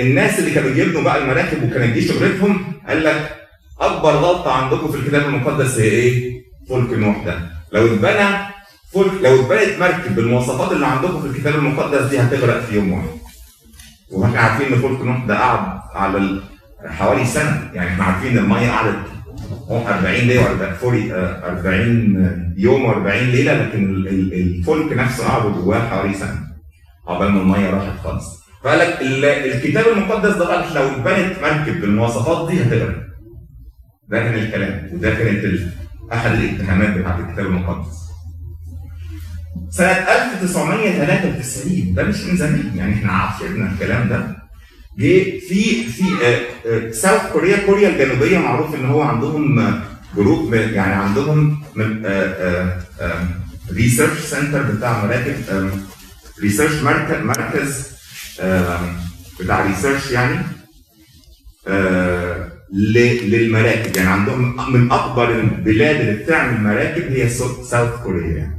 الناس 0.02 0.40
اللي 0.40 0.52
كانوا 0.52 0.70
بيبنوا 0.70 1.02
بقى 1.02 1.18
المراكب 1.18 1.64
وكانت 1.64 1.94
دي 1.94 2.02
شغلتهم 2.02 2.74
قال 2.88 3.04
لك 3.04 3.36
أكبر 3.82 4.12
غلطة 4.12 4.52
عندكم 4.52 4.92
في 4.92 4.98
الكتاب 4.98 5.22
المقدس 5.22 5.78
هي 5.80 5.84
إيه؟ 5.90 6.42
فلك 6.70 6.94
نوح 6.94 7.24
ده. 7.26 7.40
لو 7.72 7.86
اتبنى 7.86 8.38
فلك 8.94 9.12
لو 9.24 9.36
اتبنت 9.42 9.80
مركب 9.80 10.16
بالمواصفات 10.16 10.72
اللي 10.72 10.88
عندكم 10.88 11.22
في 11.22 11.28
الكتاب 11.28 11.56
المقدس 11.56 12.10
دي 12.10 12.20
هتغرق 12.20 12.60
في 12.60 12.76
يوم 12.76 12.92
واحد. 12.92 13.08
وإحنا 14.12 14.40
عارفين 14.40 14.74
إن 14.74 14.80
فلك 14.82 15.02
نوح 15.02 15.26
ده 15.26 15.40
قعد 15.40 15.80
على 15.96 16.42
حوالي 16.86 17.26
سنة. 17.26 17.72
يعني 17.74 17.90
إحنا 17.90 18.04
عارفين 18.04 18.38
المية 18.38 18.70
قعدت 18.72 18.98
40 19.70 20.14
ليلة 20.16 20.52
ولا 20.52 20.74
40 21.48 22.54
يوم 22.58 22.94
و40 22.94 23.08
ليلة 23.08 23.54
لكن 23.54 23.96
الفلك 24.34 24.94
نفسه 24.94 25.28
قعد 25.28 25.54
جواه 25.54 25.80
حوالي 25.90 26.14
سنة. 26.14 26.47
عقبال 27.08 27.32
ما 27.32 27.42
المية 27.42 27.70
راحت 27.70 28.00
خالص. 28.04 28.26
فقال 28.64 28.80
لك 28.80 29.02
الكتاب 29.56 29.86
المقدس 29.88 30.36
ده 30.36 30.46
قال 30.46 30.74
لو 30.76 30.88
اتبنت 30.88 31.40
مركب 31.42 31.82
بالمواصفات 31.82 32.52
دي 32.52 32.64
هتغرق 32.64 32.96
ده 34.10 34.20
كان 34.20 34.34
الكلام 34.34 34.90
وده 34.94 35.14
كانت 35.16 35.60
أحد 36.14 36.32
الاتهامات 36.32 36.98
بتاعت 36.98 37.20
الكتاب 37.20 37.46
المقدس. 37.46 37.98
سنة 39.70 39.88
1993 39.92 41.94
ده 41.94 42.04
مش 42.04 42.24
من 42.24 42.38
زمان 42.38 42.72
يعني 42.76 42.94
إحنا 42.94 43.12
عاشرنا 43.12 43.72
الكلام 43.72 44.10
ده. 44.10 44.38
جه 45.00 45.40
في 45.40 45.84
في 45.84 46.04
South 46.92 47.12
Korea 47.12 47.32
كوريا 47.34 47.90
الجنوبية 47.90 48.38
معروف 48.38 48.76
إن 48.76 48.86
هو 48.86 49.02
عندهم 49.02 49.74
group 50.16 50.54
يعني 50.54 50.94
عندهم 50.94 51.62
research 53.74 54.20
center 54.20 54.62
بتاع 54.62 55.06
مراكب 55.06 55.36
research 56.42 56.74
مركز 56.84 57.24
مركز 57.24 57.88
بتاع 59.40 59.66
research 59.66 60.12
يعني 60.12 60.40
للمراكب 62.74 63.96
يعني 63.96 64.10
عندهم 64.10 64.72
من 64.74 64.92
اكبر 64.92 65.32
البلاد 65.40 65.96
اللي 66.00 66.24
بتعمل 66.24 66.62
مراكب 66.64 67.12
هي 67.12 67.30
South 67.30 68.02
Korea 68.04 68.38
يعني 68.38 68.58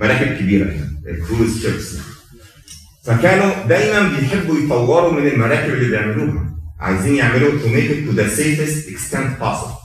مراكب 0.00 0.36
كبيره 0.38 0.64
يعني 0.70 0.90
ال 1.06 1.14
cruise 1.14 1.62
ships 1.62 1.96
فكانوا 3.04 3.66
دايما 3.66 4.08
بيحبوا 4.08 4.58
يطوروا 4.58 5.12
من 5.20 5.26
المراكب 5.26 5.74
اللي 5.74 5.88
بيعملوها 5.88 6.50
عايزين 6.80 7.14
يعملوا 7.16 7.50
to 7.50 7.64
make 7.66 7.90
it 7.90 8.10
to 8.10 8.16
the 8.20 8.36
safest 8.40 8.88
extent 8.94 9.42
possible. 9.42 9.80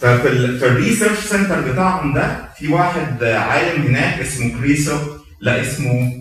ففي 0.00 0.28
ال 0.28 0.58
في 0.58 0.66
ال 0.66 0.72
research 0.72 1.18
center 1.18 1.72
بتاعهم 1.72 2.14
ده 2.14 2.48
في 2.58 2.68
واحد 2.68 3.24
عالم 3.24 3.82
هناك 3.82 4.20
اسمه 4.20 4.58
كريسو 4.58 4.98
لا 5.42 5.60
اسمه 5.60 6.12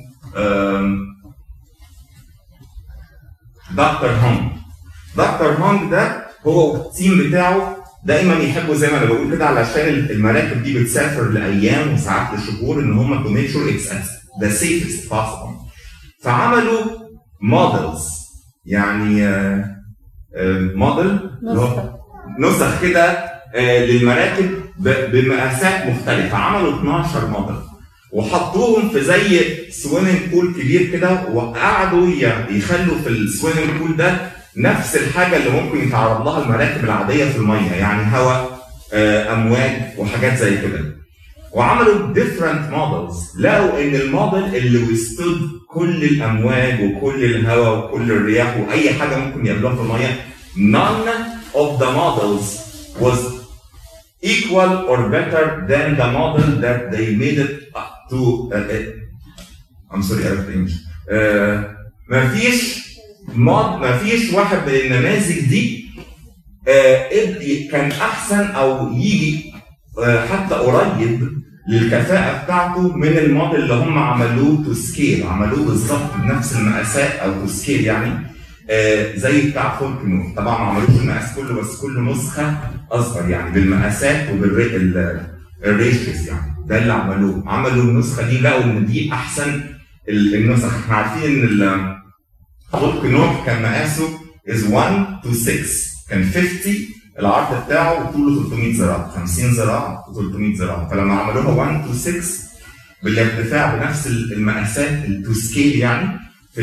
دكتور 3.72 4.10
هونج 4.10 4.52
دكتور 5.18 5.54
هونج 5.54 5.92
ده 5.92 6.26
هو 6.48 6.74
وال 6.74 6.92
team 6.92 7.30
بتاعه 7.30 7.78
دايما 8.06 8.34
يحبوا 8.34 8.76
زي 8.76 8.88
ما 8.92 8.98
أنا 8.98 9.06
بقول 9.06 9.32
كده 9.36 9.46
علشان 9.48 9.88
المراكب 9.90 10.64
دي 10.64 10.80
بتسافر 10.80 11.30
لأيام 11.30 11.94
وساعات 11.94 12.40
لشهور 12.40 12.80
إن 12.80 12.94
هم 12.94 13.24
to 13.24 13.30
make 13.30 13.50
sure 13.50 13.70
it's 13.70 13.90
the 14.42 14.50
safest 14.50 15.14
possible. 15.14 15.72
فعملوا 16.24 16.82
models 17.42 18.08
يعني 18.66 19.26
موديل 20.76 21.20
نسخ 22.40 22.82
كده 22.82 23.32
للمراكب 23.86 24.52
بمقاسات 24.80 25.86
مختلفة. 25.90 26.38
عملوا 26.38 26.80
12 26.80 27.28
موديل 27.28 27.71
وحطوهم 28.12 28.90
في 28.90 29.02
زي 29.04 29.40
swimming 29.72 30.20
pool 30.32 30.54
كبير 30.54 30.84
كده 30.92 31.28
وقعدوا 31.34 32.08
يخلوا 32.50 32.98
في 33.04 33.10
ال 33.10 33.16
swimming 33.16 33.70
pool 33.80 33.98
ده 33.98 34.32
نفس 34.58 34.96
الحاجة 34.96 35.38
اللي 35.38 35.50
ممكن 35.62 35.88
يتعرض 35.88 36.26
لها 36.28 36.44
المراكب 36.44 36.84
العادية 36.84 37.26
في 37.26 37.38
المية 37.38 37.72
يعني 37.72 38.18
هواء 38.18 38.62
أمواج 39.34 39.72
وحاجات 39.98 40.38
زي 40.38 40.58
كده. 40.58 40.96
وعملوا 41.54 42.14
different 42.14 42.74
models. 42.74 43.40
لقوا 43.40 43.82
إن 43.82 43.96
الموديل 43.96 44.56
اللي 44.56 44.78
ويستود 44.88 45.50
كل 45.70 46.04
الأمواج 46.04 46.82
وكل 46.84 47.24
الهواء 47.26 47.78
وكل 47.86 48.12
الرياح 48.12 48.58
وأي 48.58 48.94
حاجة 48.94 49.16
ممكن 49.18 49.46
يقابلوها 49.46 49.76
في 49.76 49.82
المية 49.82 50.26
none 50.78 51.08
of 51.56 51.80
the 51.80 51.90
models 51.92 52.46
was 53.04 53.41
equal 54.22 54.72
or 54.90 55.10
better 55.10 55.66
than 55.68 55.98
the 55.98 56.08
model 56.12 56.62
that 56.62 56.92
they 56.92 57.16
made 57.16 57.40
it 57.40 57.74
to 58.10 58.52
uh, 58.54 59.02
I'm 59.92 60.04
sorry 60.04 60.26
Arab 60.26 60.50
English. 60.50 60.78
Uh, 61.12 61.64
مفيش 62.10 62.82
mod 63.36 63.82
مفيش 63.82 64.34
واحد 64.34 64.58
من 64.70 64.76
النماذج 64.76 65.40
دي 65.50 65.90
uh, 66.68 67.72
كان 67.72 67.92
أحسن 67.92 68.46
أو 68.46 68.94
يجي 68.94 69.54
uh, 69.98 70.02
حتى 70.08 70.56
قريب 70.56 71.30
للكفاءة 71.70 72.44
بتاعته 72.44 72.98
من 72.98 73.18
الموديل 73.18 73.62
اللي 73.62 73.74
هم 73.74 73.98
عملوه 73.98 74.64
to 74.66 74.74
scale 74.74 75.28
عملوه 75.28 75.66
بالظبط 75.66 76.14
بنفس 76.16 76.56
المقاسات 76.56 77.12
أو 77.12 77.34
to 77.34 77.48
scale 77.48 77.86
يعني. 77.86 78.31
زي 79.16 79.50
بتاع 79.50 79.76
فلك 79.80 80.06
نوح 80.06 80.36
طبعا 80.36 80.58
ما 80.58 80.66
عملوش 80.66 80.90
المقاس 81.02 81.36
كله 81.36 81.62
بس 81.62 81.76
كل 81.82 82.06
نسخة 82.06 82.58
أصغر 82.92 83.30
يعني 83.30 83.52
بالمقاسات 83.52 84.30
وبال 84.30 84.96
ratios 84.96 86.28
يعني. 86.28 86.52
ده 86.68 86.78
اللي 86.78 86.94
عملوه. 86.94 87.44
عملوا 87.48 87.84
النسخة 87.84 88.28
دي 88.30 88.38
لقوا 88.38 88.64
إن 88.64 88.86
دي 88.86 89.14
أحسن 89.14 89.62
النسخ. 90.10 90.74
إحنا 90.76 90.96
عارفين 90.96 91.62
إن 91.62 91.96
فلك 92.72 93.06
نوح 93.06 93.46
كان 93.46 93.62
مقاسه 93.64 94.08
is 94.50 94.64
1 94.72 95.06
to 95.24 95.34
6 95.34 95.54
كان 96.10 96.24
50 96.24 96.50
العرض 97.20 97.66
بتاعه 97.66 98.12
طوله 98.12 98.50
300 98.50 98.74
ذراع. 98.78 99.08
50 99.16 99.52
ذراع 99.52 100.04
و300 100.08 100.60
ذراع. 100.60 100.90
فلما 100.90 101.14
عملوها 101.14 101.48
1 101.50 101.86
to 101.86 101.94
6 101.94 102.22
بالارتفاع 103.04 103.76
بنفس 103.76 104.08
المقاسات 104.08 105.06
ال 105.06 105.15
to 105.15 105.34
scale 105.34 105.80
يعني 105.80 106.20
في 106.54 106.62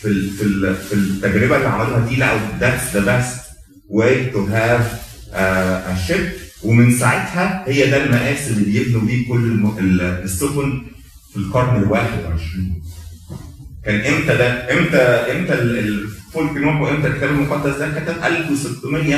في 0.00 0.08
ال 0.08 0.30
في, 0.30 0.74
في 0.88 0.94
التجربة 0.94 1.56
اللي 1.56 1.68
عملوها 1.68 2.06
دي 2.08 2.16
لقوا 2.16 2.38
the 2.92 3.04
best 3.06 3.38
way 3.90 4.32
to 4.34 4.38
have 4.52 4.84
uh, 5.32 5.92
a 5.92 6.08
ship. 6.08 6.24
ومن 6.62 6.90
ساعتها 6.98 7.64
هي 7.68 7.90
ده 7.90 8.04
المقاس 8.04 8.48
اللي 8.50 8.64
بيبنوا 8.64 9.00
بيه 9.00 9.28
كل 9.28 10.00
السفن 10.00 10.82
في 11.32 11.36
القرن 11.36 11.82
ال 11.82 11.90
21 11.90 12.82
كان 13.84 14.00
إمتى 14.14 14.36
ده؟ 14.36 14.78
إمتى 14.78 14.96
إمتى 14.98 15.52
فلك 16.34 16.56
نوح 16.56 16.80
وامتى 16.80 17.06
الكتاب 17.08 17.30
المقدس 17.30 17.76
ده 17.76 18.00
كتب؟ 18.00 18.24
1600 18.24 19.16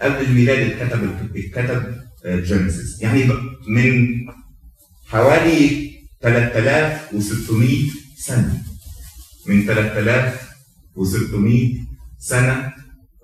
قبل 0.00 0.24
الميلاد 0.24 0.58
اتكتب 0.58 1.10
اتكتب 1.36 1.82
جينيسيس. 2.26 3.02
يعني 3.02 3.28
من 3.68 4.08
حوالي 5.06 5.90
3600 6.22 7.90
سنة. 8.18 8.62
من 9.46 9.66
3600 9.66 11.74
سنة 12.18 12.72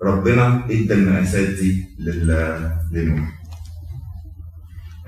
ربنا 0.03 0.65
إدى 0.65 0.93
المقاسات 0.93 1.47
دي 1.49 1.85
لنوح. 2.91 3.41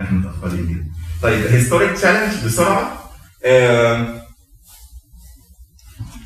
إحنا 0.01 0.17
متاخرين 0.17 0.67
جدا. 0.67 0.85
طيب 1.21 1.45
historic 1.47 1.91
challenge 1.91 2.45
بسرعة. 2.45 3.09
آه، 3.45 4.21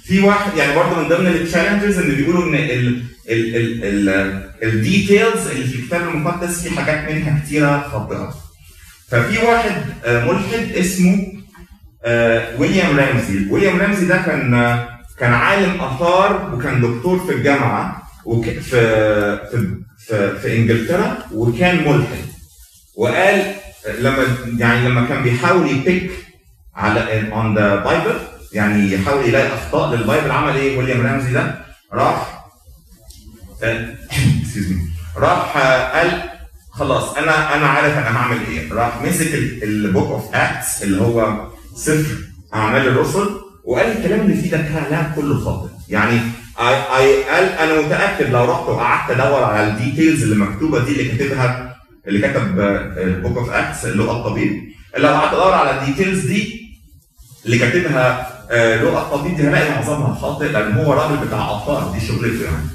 في 0.04 0.19
واحد 0.19 0.58
يعني 0.58 0.76
برضه 0.76 1.02
من 1.02 1.08
ضمن 1.10 1.28
ال 1.28 1.34
challenges 1.34 1.97
اللي 1.97 2.15
بيقولوا 2.15 2.43
إن 2.50 2.56
ال 2.56 3.04
ال 3.30 3.56
ال 3.56 3.84
ال 4.10 4.47
ال 4.63 4.74
details 4.74 5.47
اللي 5.47 5.67
في 5.67 5.76
الكتاب 5.80 6.08
المقدس 6.08 6.62
في 6.67 6.80
حاجات 6.82 7.12
منها 7.12 7.39
كتيرة 7.45 7.88
خاطئة. 7.91 8.34
ففي 9.08 9.38
واحد 9.45 9.82
آه، 10.06 10.26
ملحد 10.32 10.71
اسمه 10.71 11.34
ويليام 12.60 12.99
رامزي، 12.99 13.51
ويليام 13.51 13.79
رامزي 13.79 14.05
ده 14.05 14.17
كان 14.17 14.53
آه، 14.53 14.89
كان 15.19 15.33
عالم 15.33 15.81
آثار 15.81 16.53
وكان 16.53 16.81
دكتور 16.81 17.19
في 17.19 17.31
الجامعة 17.31 18.03
وك 18.25 18.45
في 18.45 18.60
في 19.51 19.77
في, 20.07 20.39
في 20.39 20.57
إنجلترا 20.57 21.17
وكان 21.33 21.75
ملحد. 21.75 22.25
وقال 22.95 23.53
لما 23.99 24.23
يعني 24.57 24.89
لما 24.89 25.05
كان 25.05 25.23
بيحاول 25.23 25.69
ي 25.69 25.78
pick 25.78 26.12
على 26.75 27.31
on 27.32 27.56
the 27.56 27.76
Bible 27.76 28.19
يعني 28.53 28.93
يحاول 28.93 29.25
يلاقي 29.25 29.47
أخطاء 29.47 29.95
لل 29.95 30.06
Bible 30.06 30.32
عمل 30.31 30.55
إيه 30.55 30.77
ويليام 30.77 31.05
رامزي 31.05 31.33
ده؟ 31.33 31.65
راح 31.93 32.43
آه،. 33.63 33.95
راح 35.17 35.57
آه، 35.57 35.97
قال 35.97 36.21
خلاص 36.71 37.17
أنا 37.17 37.55
أنا 37.55 37.67
عارف 37.67 37.97
أنا 37.97 38.17
هعمل 38.17 38.38
إيه 38.47 38.73
راح 38.73 39.01
مسك 39.01 39.33
ال 39.63 39.73
Book 39.73 40.12
of 40.12 40.36
Acts 40.36 40.84
اللي 40.83 41.01
هو 41.01 41.47
سفر 41.78 42.18
أعمال 42.54 42.88
الرسل 42.88 43.30
وقال 43.66 43.98
الكلام 43.98 44.20
اللي 44.20 44.42
فيه 44.42 44.52
ده 44.52 44.58
كلام 44.58 45.12
كله 45.16 45.40
خاطئ. 45.40 45.70
يعني 45.90 46.20
I, 46.58 46.60
I 47.00 47.30
قال 47.32 47.44
أنا 47.60 47.82
متأكد 47.82 48.30
لو 48.30 48.46
رحت 48.46 48.70
وقعدت 48.70 49.12
أدور 49.20 49.44
على 49.44 49.68
ال 49.67 49.75
details 49.75 50.23
اللي 50.24 50.36
مكتوبة 50.36 50.80
دي 50.86 50.92
اللي 50.92 51.06
كاتبها 51.18 51.76
اللي 52.08 52.28
كتب 52.28 52.60
ال 52.97 53.06
Book 53.06 53.38
of 53.38 53.50
Acts 53.50 53.86
اللي 53.86 54.04
هو 54.04 54.12
الطبيب 54.12 54.63
لو 54.98 55.10
قعدت 55.10 55.34
أدور 55.34 55.54
على 55.54 55.80
ال 55.82 55.87
details 55.87 56.26
دي 56.26 56.68
اللي 57.46 57.58
كاتبها 57.60 58.28
آه، 58.52 58.84
لوقا 58.84 59.02
الطبيب 59.02 59.36
دي 59.36 59.44
هلاقي 59.48 59.70
معظمها 59.72 60.13
خاطئ 60.16 60.46
لأن 60.52 60.74
هو 60.74 60.94
راجل 60.94 61.28
بتاع 61.28 61.52
أطفال 61.52 62.00
دي 62.00 62.08
شغلته 62.08 62.44
يعني 62.44 62.68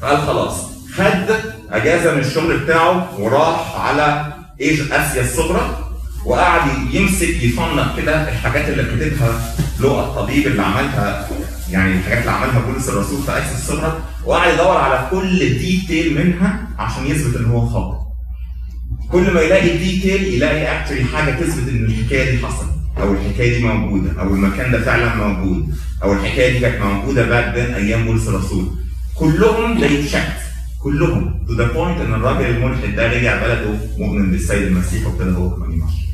فقال 0.00 0.18
خلاص 0.18 0.54
خد 0.94 1.34
أجازة 1.70 2.14
من 2.14 2.20
الشغل 2.20 2.58
بتاعه 2.58 3.20
وراح 3.20 3.80
على 3.80 4.32
إيش 4.60 4.80
آسيا 4.92 5.22
الصغرى 5.22 5.89
وقعد 6.24 6.70
يمسك 6.94 7.42
يفنط 7.42 7.96
كده 7.96 8.28
الحاجات 8.32 8.68
اللي 8.68 8.82
كاتبها 8.84 9.54
لوقا 9.80 10.00
الطبيب 10.04 10.46
اللي 10.46 10.62
عملها 10.62 11.28
يعني 11.70 11.92
الحاجات 11.92 12.18
اللي 12.18 12.30
عملها 12.30 12.60
بولس 12.60 12.88
الرسول 12.88 13.22
في 13.22 13.32
اسيا 13.32 13.52
الصغرى 13.54 14.02
وقعد 14.24 14.54
يدور 14.54 14.76
على 14.76 15.08
كل 15.10 15.38
detail 15.38 16.14
منها 16.26 16.68
عشان 16.78 17.06
يثبت 17.06 17.36
إن 17.36 17.44
هو 17.44 17.66
خاطئ. 17.66 18.00
كل 19.12 19.30
ما 19.34 19.40
يلاقي 19.40 19.78
detail 19.78 20.34
يلاقي 20.34 20.80
actually 20.80 21.04
حاجة 21.04 21.30
تثبت 21.32 21.68
إن 21.68 21.84
الحكاية 21.84 22.30
دي 22.30 22.46
حصلت 22.46 22.70
أو 22.98 23.12
الحكاية 23.12 23.58
دي 23.58 23.64
موجودة 23.64 24.20
أو 24.20 24.34
المكان 24.34 24.72
ده 24.72 24.80
فعلا 24.82 25.14
موجود 25.14 25.74
أو 26.02 26.12
الحكاية 26.12 26.52
دي 26.52 26.60
كانت 26.60 26.82
موجودة 26.82 27.28
بعد 27.28 27.54
بين 27.54 27.74
أيام 27.74 28.04
بولس 28.04 28.28
الرسول. 28.28 28.66
كلهم 29.14 29.80
they 29.80 30.12
checked. 30.12 30.40
كلهم. 30.82 31.46
To 31.48 31.50
the 31.52 31.74
point 31.76 32.00
إن 32.00 32.14
الراجل 32.14 32.46
الملحد 32.46 32.94
ده 32.96 33.06
رجع 33.12 33.42
بلده 33.46 33.78
مؤمن 33.98 34.30
بالسيد 34.30 34.62
المسيح 34.62 35.06
وابتدى 35.06 35.30
هو 35.36 35.50
كمان 35.50 35.72
يمشي. 35.72 36.09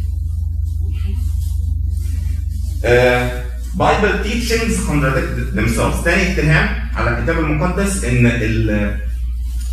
Bible 2.87 4.15
teachings 4.25 4.77
contradict 4.89 5.55
themselves. 5.59 6.05
تاني 6.05 6.33
اتهام 6.33 6.69
على 6.97 7.11
الكتاب 7.19 7.39
المقدس 7.39 8.05
إن 8.05 8.27
ال- 8.27 8.99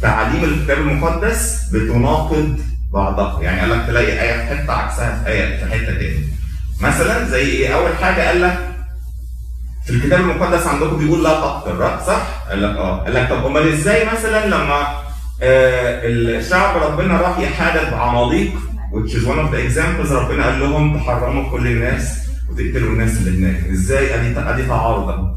تعاليم 0.02 0.44
الكتاب 0.44 0.78
المقدس 0.78 1.60
بتناقض 1.74 2.60
بعضها، 2.94 3.42
يعني 3.42 3.60
قال 3.62 3.70
لك 3.70 3.86
تلاقي 3.88 4.22
آية 4.22 4.34
في 4.38 4.56
حتة 4.56 4.74
عكسها 4.74 5.24
في 5.24 5.30
آية 5.30 5.58
في 5.58 5.72
حتة 5.72 5.86
تاني. 5.94 6.24
مثلا 6.82 7.24
زي 7.30 7.42
إيه؟ 7.46 7.76
أول 7.76 7.92
حاجة 8.02 8.28
قال 8.28 8.42
لك 8.42 8.58
في 9.86 9.90
الكتاب 9.90 10.20
المقدس 10.20 10.68
عندكم 10.68 10.98
بيقول 10.98 11.24
لا 11.24 11.30
تقتل 11.30 12.06
صح؟ 12.08 12.22
قال 12.50 12.62
لك 12.62 12.70
آه 12.78 13.04
قال 13.04 13.14
لك 13.14 13.30
طب 13.30 13.46
أمال 13.46 13.74
إزاي 13.74 14.06
مثلا 14.14 14.46
لما 14.46 14.82
آه 15.42 16.02
الشعب 16.06 16.78
ربنا 16.84 17.18
راح 17.18 17.40
يحارب 17.40 17.94
عماليق 17.94 18.52
which 18.94 19.12
is 19.12 19.26
one 19.28 19.40
of 19.40 19.52
the 19.54 19.60
examples 19.68 20.12
ربنا 20.12 20.46
قال 20.46 20.60
لهم 20.60 20.98
تحرموا 21.00 21.52
كل 21.52 21.68
الناس 21.68 22.18
وتقتلوا 22.54 22.90
الناس 22.94 23.18
اللي 23.18 23.38
هناك. 23.38 23.66
إزاي؟ 23.72 24.16
أدي 24.16 24.40
أدي 24.40 24.66
تعارض 24.66 25.36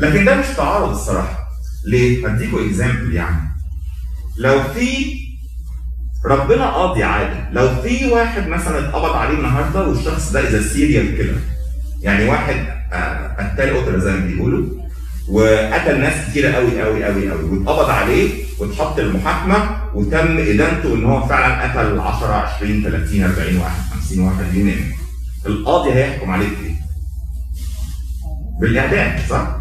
لكن 0.00 0.24
ده 0.24 0.36
مش 0.36 0.46
تعارض 0.56 0.90
الصراحة. 0.90 1.48
ليه؟ 1.86 2.28
هديكوا 2.28 2.66
example 2.66 3.14
يعني. 3.14 3.36
لو 4.36 4.62
في 4.62 5.14
ربنا 6.24 6.70
قاضي 6.70 7.02
عادل 7.02 7.44
لو 7.52 7.68
في 7.82 8.06
واحد 8.10 8.48
مثلا 8.48 8.78
اتقبض 8.78 9.16
عليه 9.16 9.34
النهارده 9.34 9.88
والشخص 9.88 10.32
ده 10.32 10.48
is 10.48 10.62
a 10.62 10.70
serial 10.70 11.16
killer 11.16 11.38
يعني 12.02 12.28
واحد 12.28 12.54
آه، 12.92 13.36
قتال 13.38 13.76
قتله 13.76 13.98
زي 13.98 14.12
ما 14.12 14.26
بيقولوا 14.26 14.66
وقتل 15.28 16.00
ناس 16.00 16.30
كتيرة 16.30 16.52
قوي 16.52 16.82
قوي 16.82 17.04
قوي 17.04 17.30
قوي 17.30 17.44
واتقبض 17.44 17.90
عليه 17.90 18.44
واتحط 18.58 18.98
المحاكمة 18.98 19.70
وتم 19.94 20.38
إدانته 20.38 20.94
إن 20.94 21.04
هو 21.04 21.26
فعلا 21.26 21.62
قتل 21.62 21.98
10 22.00 22.32
20 22.32 22.82
30 22.82 23.22
40 23.22 23.56
واحد 23.56 23.80
50 24.00 24.18
واحد 24.24 24.54
ينام 24.54 25.01
القاضي 25.46 25.92
هيحكم 25.92 26.30
عليك 26.30 26.48
بايه؟ 26.48 26.74
بالإعدام 28.60 29.18
صح؟ 29.30 29.56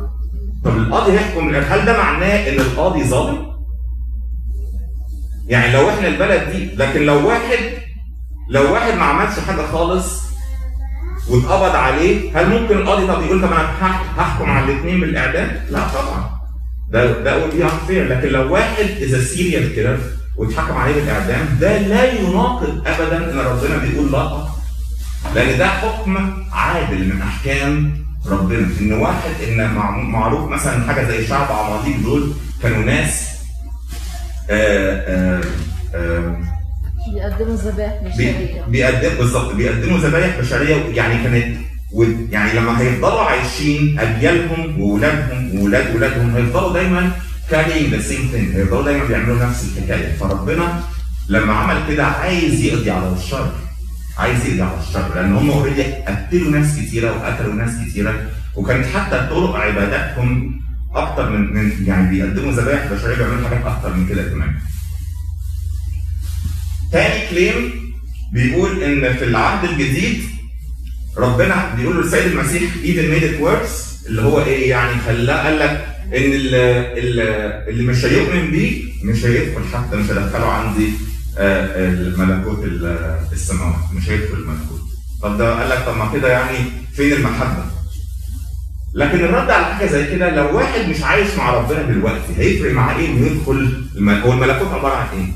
طب 0.63 0.77
القاضي 0.77 1.11
هيحكم 1.11 1.55
هل 1.55 1.85
ده 1.85 1.97
معناه 1.97 2.49
إن 2.49 2.59
القاضي 2.59 3.03
ظالم؟ 3.03 3.51
يعني 5.47 5.73
لو 5.73 5.89
إحنا 5.89 6.07
البلد 6.07 6.51
دي 6.51 6.75
لكن 6.75 7.01
لو 7.01 7.27
واحد 7.27 7.57
لو 8.49 8.73
واحد 8.73 8.93
ما 8.93 9.03
عملش 9.03 9.39
حاجة 9.39 9.61
خالص 9.71 10.21
واتقبض 11.29 11.75
عليه 11.75 12.39
هل 12.39 12.49
ممكن 12.61 12.77
القاضي 12.77 13.07
طب 13.07 13.21
يقول 13.23 13.41
طب 13.41 13.51
أنا 13.53 13.61
هح- 13.81 14.19
هحكم 14.19 14.49
على 14.49 14.65
الاثنين 14.71 14.99
بالإعدام؟ 15.01 15.59
لا 15.69 15.87
طبعا 15.87 16.29
ده 16.89 17.21
ده 17.23 17.47
would 17.49 17.53
be 17.53 17.91
لكن 17.91 18.27
لو 18.29 18.53
واحد 18.53 18.85
is 18.85 19.23
a 19.23 19.31
serial 19.31 19.75
killer 19.75 19.97
واتحكم 20.37 20.77
عليه 20.77 20.93
بالإعدام 20.93 21.57
ده 21.61 21.77
لا 21.77 22.13
يناقض 22.13 22.87
ابدا 22.87 23.17
إن 23.17 23.39
ربنا 23.39 23.77
بيقول 23.77 24.11
لا 24.11 24.50
لأن 25.35 25.57
ده 25.57 25.67
حكم 25.67 26.33
عادل 26.51 27.05
من 27.15 27.21
أحكام 27.21 27.93
ربنا. 28.27 28.67
إن 28.81 28.93
واحد 28.93 29.31
إن 29.47 29.73
مع- 29.73 29.97
معروف 29.97 30.49
مثلا 30.49 30.87
حاجة 30.93 31.07
زي 31.07 31.27
شعب 31.27 31.51
عماليق 31.51 31.97
دول 32.03 32.33
كانوا 32.63 32.83
ناس 32.85 33.27
آه 34.49 35.01
آه 35.07 35.41
آه 35.95 36.35
بيقدموا 37.13 37.55
ذبائح 37.55 37.93
بشرية. 38.03 38.65
بيقدم 38.67 39.15
بالظبط 39.17 39.53
بيقدموا 39.53 39.97
ذبايح 39.97 40.39
بشرية. 40.39 40.75
يعني 40.75 41.23
كانت 41.23 41.57
يعني 42.31 42.53
لما 42.59 42.79
هيفضلوا 42.81 43.21
عايشين 43.21 43.99
أجيالهم 43.99 44.81
واولادهم 44.81 45.55
واولاد 45.55 45.87
اولادهم 45.87 46.35
هيفضلوا 46.35 46.73
دايما 46.73 47.11
carrying 47.49 47.91
the 47.93 48.03
same 48.11 48.33
thing 48.33 48.55
هيفضلوا 48.55 48.83
دايما 48.83 49.03
بيعملوا 49.05 49.45
نفس 49.45 49.65
الحكاية. 49.77 50.13
فربنا 50.17 50.79
لما 51.29 51.53
عمل 51.53 51.77
كده 51.87 52.05
عايز 52.05 52.61
يقضي 52.65 52.91
على 52.91 53.13
الشر. 53.17 53.51
عايز 54.17 54.45
يقضي 54.45 54.61
على 54.61 54.79
الشر 54.87 55.15
لأن 55.15 55.35
هم 55.35 55.49
اوريدي 55.51 55.83
قتلوا 55.83 56.51
ناس 56.51 56.79
كتيرة 56.79 57.11
وقتلوا 57.17 57.53
ناس 57.53 57.71
كتيرة 57.89 58.29
وكانت 58.55 58.85
حتى 58.85 59.27
طرق 59.29 59.55
عباداتهم 59.55 60.61
أكتر 60.95 61.29
من 61.29 61.53
من 61.53 61.71
يعني 61.87 62.09
بيقدموا 62.09 62.51
ذبائح 62.51 62.93
بشريه 62.93 63.15
بيعملوا 63.15 63.47
حاجات 63.49 63.65
أكتر 63.65 63.93
من 63.93 64.07
كده 64.07 64.23
كمان. 64.29 64.51
تاني 66.91 67.27
كليم 67.29 67.71
بيقول 68.33 68.83
إن 68.83 69.13
في 69.13 69.23
العهد 69.23 69.69
الجديد 69.69 70.23
ربنا 71.17 71.75
بيقول 71.75 72.03
للسيد 72.03 72.25
المسيح 72.25 72.61
even 72.83 73.07
made 73.13 73.23
it 73.25 73.43
worse 73.45 74.07
اللي 74.07 74.21
هو 74.21 74.41
إيه 74.41 74.69
يعني 74.69 75.01
خلاه 75.01 75.43
قال 75.43 75.59
لك 75.59 75.87
إن 76.07 76.31
اللي, 76.33 76.93
اللي 77.69 77.83
مش 77.83 78.05
هيؤمن 78.05 78.51
بيه 78.51 78.83
مش 79.03 79.25
هيدخل 79.25 79.61
حتى 79.73 79.95
مش 79.95 80.09
هدخله 80.09 80.45
عندي 80.47 80.89
الملكوت 81.37 82.63
ال- 82.63 83.19
السماوات 83.31 83.75
مش 83.93 84.09
هيدخل 84.09 84.33
الملكوت 84.37 84.81
طب 85.21 85.37
ده 85.37 85.59
قال 85.59 85.69
لك 85.69 85.85
طب 85.85 85.97
ما 85.97 86.09
كده 86.13 86.31
يعني 86.31 86.57
فين 86.95 87.13
المحبة؟ 87.13 87.63
لكن 88.93 89.19
الرد 89.19 89.49
على 89.49 89.65
حاجة 89.75 89.87
زي 89.87 90.05
كده 90.11 90.29
لو 90.35 90.57
واحد 90.57 90.89
مش 90.89 91.01
عايش 91.03 91.35
مع 91.37 91.53
ربنا 91.53 91.81
دلوقتي 91.81 92.33
هيفرق 92.37 92.73
معاه 92.73 92.97
إيه 92.97 93.07
إنه 93.09 93.27
يدخل 93.27 93.83
الملكوت 93.95 94.25
هو 94.25 94.33
الملكوت 94.33 94.67
عبارة 94.67 94.95
عن 94.95 95.07
إيه؟ 95.17 95.31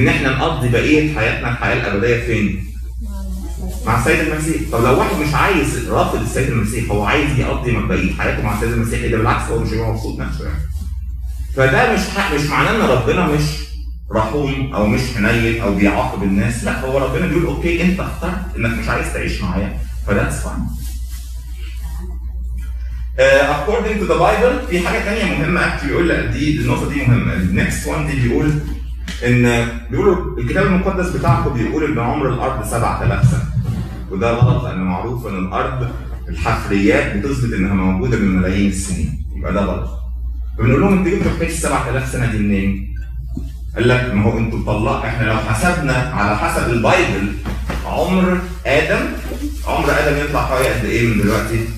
إن 0.00 0.08
إحنا 0.08 0.36
نقضي 0.38 0.68
بقية 0.68 1.14
حياتنا 1.14 1.50
الحياة 1.50 1.74
الأبدية 1.74 2.26
فين؟ 2.26 2.66
مع 3.86 3.98
السيد 3.98 4.20
المسيح 4.20 4.62
طب 4.72 4.84
لو 4.84 4.98
واحد 4.98 5.16
مش 5.16 5.34
عايز 5.34 5.88
رافض 5.88 6.20
السيد 6.22 6.48
المسيح 6.50 6.90
هو 6.90 7.04
عايز 7.04 7.38
يقضي 7.38 7.72
بقية 7.72 8.12
حياته 8.12 8.42
مع 8.42 8.54
السيد 8.54 8.72
المسيح 8.72 9.10
ده 9.10 9.16
بالعكس 9.18 9.50
هو 9.50 9.58
مش 9.58 9.68
هيبقى 9.72 9.92
مبسوط 9.92 10.18
نفسه 10.20 10.44
يعني 10.44 10.60
فده 11.56 11.92
مش 11.94 12.00
حق 12.00 12.34
مش 12.34 12.40
معناه 12.46 12.70
إن 12.70 12.80
ربنا 12.90 13.26
مش 13.26 13.42
رحوم 14.12 14.74
أو 14.74 14.86
مش 14.86 15.00
حنين 15.16 15.62
أو 15.62 15.74
بيعاقب 15.74 16.22
الناس. 16.22 16.64
لا 16.64 16.80
هو 16.80 16.98
ربنا 16.98 17.26
بيقول 17.26 17.46
okay 17.46 17.82
أنت 17.82 18.00
اخترت 18.00 18.56
إنك 18.56 18.78
مش 18.78 18.88
عايز 18.88 19.12
تعيش 19.12 19.42
معايا 19.42 19.78
ف 20.06 20.10
that's 20.10 20.36
fine 20.40 20.66
according 23.56 23.98
to 24.00 24.06
the 24.12 24.18
Bible 24.18 24.70
في 24.70 24.80
حاجة 24.88 24.98
ثانية 24.98 25.38
مهمة 25.38 25.74
أكتر 25.74 25.86
بيقول 25.86 26.08
لا 26.08 26.26
دي 26.26 26.60
النقطة 26.60 26.88
دي 26.88 27.06
مهمة. 27.06 27.32
ال 27.34 27.44
next 27.44 27.86
one 27.86 28.06
دي 28.06 28.28
بيقول 28.28 28.50
إن 29.26 29.68
بيقولوا 29.90 30.38
الكتاب 30.38 30.66
المقدس 30.66 31.08
بتاعكم 31.10 31.52
بيقول 31.54 31.84
إن 31.84 31.98
عمر 31.98 32.28
الأرض 32.34 32.64
7000 32.64 33.30
سنة. 33.30 33.42
وده 34.10 34.30
غلط 34.32 34.64
لأن 34.64 34.80
معروف 34.80 35.26
إن 35.26 35.38
الأرض 35.38 35.88
الحفريات 36.28 37.16
بتثبت 37.16 37.52
إنها 37.52 37.74
موجودة 37.74 38.18
من 38.18 38.36
ملايين 38.36 38.68
السنين. 38.70 39.24
يبقى 39.36 39.52
ده 39.52 39.60
غلط. 39.64 39.90
فبنقول 40.58 40.80
لهم 40.80 40.98
أنتوا 40.98 41.12
جبتوا 41.12 41.30
حكايه 41.30 41.48
7000 41.48 42.12
سنة 42.12 42.26
دي 42.32 42.38
منين؟ 42.38 42.95
قال 43.76 43.88
لك 43.88 44.14
ما 44.14 44.22
هو 44.24 44.38
أنتوا 44.38 44.58
طلع 44.66 45.06
إحنا 45.08 45.24
لو 45.26 45.36
حسبنا 45.36 45.92
على 45.92 46.36
حسب 46.38 46.70
ال 46.70 46.80
Bible 46.80 47.32
عمر 47.86 48.38
آدم 48.66 49.00
عمر 49.66 49.90
آدم 49.90 50.24
يطلع 50.24 50.46
حوالي 50.46 50.68
قد 50.68 50.84
إيه 50.84 51.06
من 51.06 51.22
دلوقتي؟ 51.22 51.68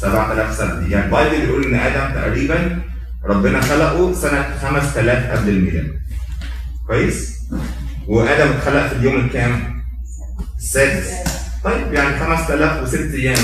7000 0.00 0.54
سنة 0.56 0.86
يعني 0.88 1.04
ال 1.06 1.13
Bible 1.13 1.46
بيقول 1.46 1.64
إن 1.64 1.74
آدم 1.74 2.14
تقريبا 2.14 2.80
ربنا 3.24 3.60
خلقه 3.60 4.12
سنة 4.14 4.46
5000 4.62 5.30
قبل 5.30 5.48
الميلاد 5.48 5.92
كويس؟ 6.86 7.32
وآدم 8.08 8.50
اتخلق 8.52 8.86
في 8.86 8.92
اليوم 8.96 9.16
الكام؟ 9.16 9.82
السادس 10.58 11.10
طيب 11.64 11.92
يعني 11.92 12.18
5006 12.18 13.14
أيام 13.14 13.38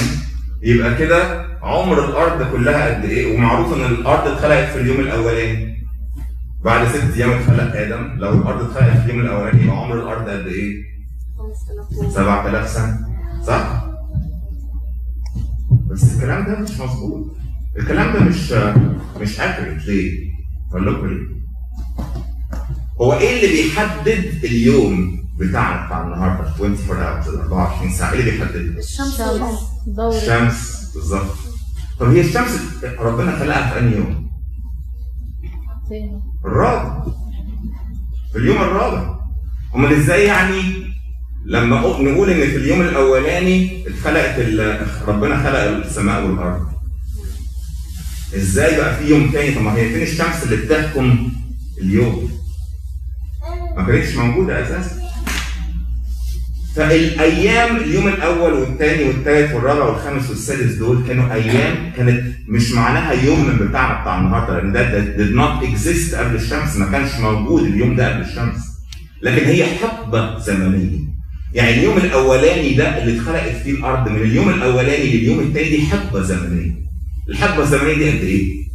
يبقى 0.62 0.94
كده 0.94 1.46
عمر 1.62 2.04
الأرض 2.04 2.50
كلها 2.52 2.88
قد 2.94 3.04
إيه؟ 3.04 3.34
ومعروف 3.36 3.74
إن 3.74 3.84
الأرض 3.84 4.28
اتخلقت 4.32 4.68
في 4.72 4.78
اليوم 4.80 5.00
الأولاني 5.00 5.77
بعد 6.68 6.88
ست 6.88 7.16
أيام 7.16 7.30
اتخلق 7.30 7.76
آدم 7.76 8.16
لو 8.18 8.32
الأرض 8.32 8.60
اتخلقت 8.70 8.96
في 8.98 9.04
اليوم 9.10 9.20
الأولاني 9.20 9.62
يبقى 9.64 9.76
عمر 9.76 9.94
الأرض 10.02 10.28
قد 10.28 10.46
إيه؟ 10.46 10.84
7000 12.14 12.68
سنة 12.70 12.98
صح؟ 13.46 13.84
بس 15.90 16.14
الكلام 16.14 16.44
ده 16.46 16.58
مش 16.60 16.70
مظبوط 16.80 17.36
الكلام 17.78 18.12
ده 18.14 18.20
مش 18.20 18.52
مش 19.20 19.40
اكيوريت 19.40 19.86
ليه؟ 19.86 20.30
أقول 20.70 20.86
لكم 20.94 21.06
ليه؟ 21.06 21.26
هو 23.00 23.12
إيه 23.12 23.36
اللي 23.36 23.62
بيحدد 23.62 24.44
اليوم 24.44 25.18
بتاعنا 25.38 25.86
بتاع 25.86 26.02
النهارده 26.06 26.48
24 26.50 26.76
hours 26.76 27.28
ال 27.28 27.40
24 27.40 27.90
ساعة 27.92 28.12
إيه 28.12 28.20
اللي 28.20 28.30
بيحدد؟ 28.30 28.76
الشمس 28.78 29.20
دورة 29.86 30.16
الشمس 30.16 30.90
بالظبط 30.94 31.36
طب 32.00 32.06
هي 32.06 32.20
الشمس 32.20 32.60
ربنا 32.98 33.38
خلقها 33.38 33.70
في 33.72 33.78
أنهي 33.78 33.96
يوم؟ 33.96 34.28
تاني 35.88 36.27
الرابع 36.44 37.04
في 38.32 38.38
اليوم 38.38 38.56
الرابع 38.56 39.18
أمال 39.74 39.92
إزاي 39.92 40.24
يعني 40.24 40.62
لما 41.46 41.80
نقول 41.80 42.30
إن 42.30 42.38
في 42.50 42.56
اليوم 42.56 42.80
الأولاني 42.80 43.84
اتخلقت 43.88 44.38
ربنا 45.08 45.36
خلق 45.42 45.58
السماء 45.60 46.26
والأرض. 46.26 46.66
إزاي 48.36 48.76
بقى 48.76 48.96
في 48.96 49.08
يوم 49.10 49.30
تاني؟ 49.30 49.54
طب 49.54 49.60
ما 49.62 49.74
هي 49.74 49.88
فين 49.88 50.02
الشمس 50.02 50.42
اللي 50.42 50.56
بتحكم 50.56 51.32
اليوم؟ 51.80 52.30
ما 53.76 53.84
كانتش 53.86 54.16
موجودة 54.16 54.62
أساسا. 54.62 55.07
فالأيام 56.78 57.76
اليوم 57.76 58.08
الأول 58.08 58.52
والثاني 58.52 59.04
والثالث 59.04 59.54
والرابع 59.54 59.84
والخامس 59.84 60.30
والسادس 60.30 60.74
دول 60.74 61.04
كانوا 61.08 61.34
أيام 61.34 61.92
كانت 61.96 62.24
مش 62.48 62.72
معناها 62.72 63.12
يوم 63.12 63.46
من 63.48 63.68
بتاعنا 63.68 64.00
بتاع 64.02 64.18
النهارده 64.18 64.60
لأن 64.60 64.72
ده, 64.72 64.90
did 65.16 65.34
not 65.34 65.64
exist 65.68 66.14
قبل 66.14 66.34
الشمس 66.34 66.76
ما 66.76 66.90
كانش 66.90 67.14
موجود 67.20 67.62
اليوم 67.62 67.96
ده 67.96 68.12
قبل 68.14 68.20
الشمس. 68.20 68.60
لكن 69.22 69.46
هي 69.46 69.66
حقبة 69.66 70.38
زمنية. 70.38 70.98
يعني 71.54 71.70
اليوم 71.70 71.96
الأولاني 71.96 72.74
ده 72.74 73.02
اللي 73.02 73.18
اتخلقت 73.20 73.56
فيه 73.56 73.70
الأرض 73.72 74.08
من 74.08 74.16
اليوم 74.16 74.48
الأولاني 74.48 75.16
لليوم 75.16 75.40
الثاني 75.40 75.68
دي 75.68 75.82
حقبة 75.82 76.22
زمنية. 76.22 76.74
الحقبة 77.28 77.62
الزمنية 77.62 77.94
دي 77.94 78.10
قد 78.10 78.24
إيه؟ 78.24 78.68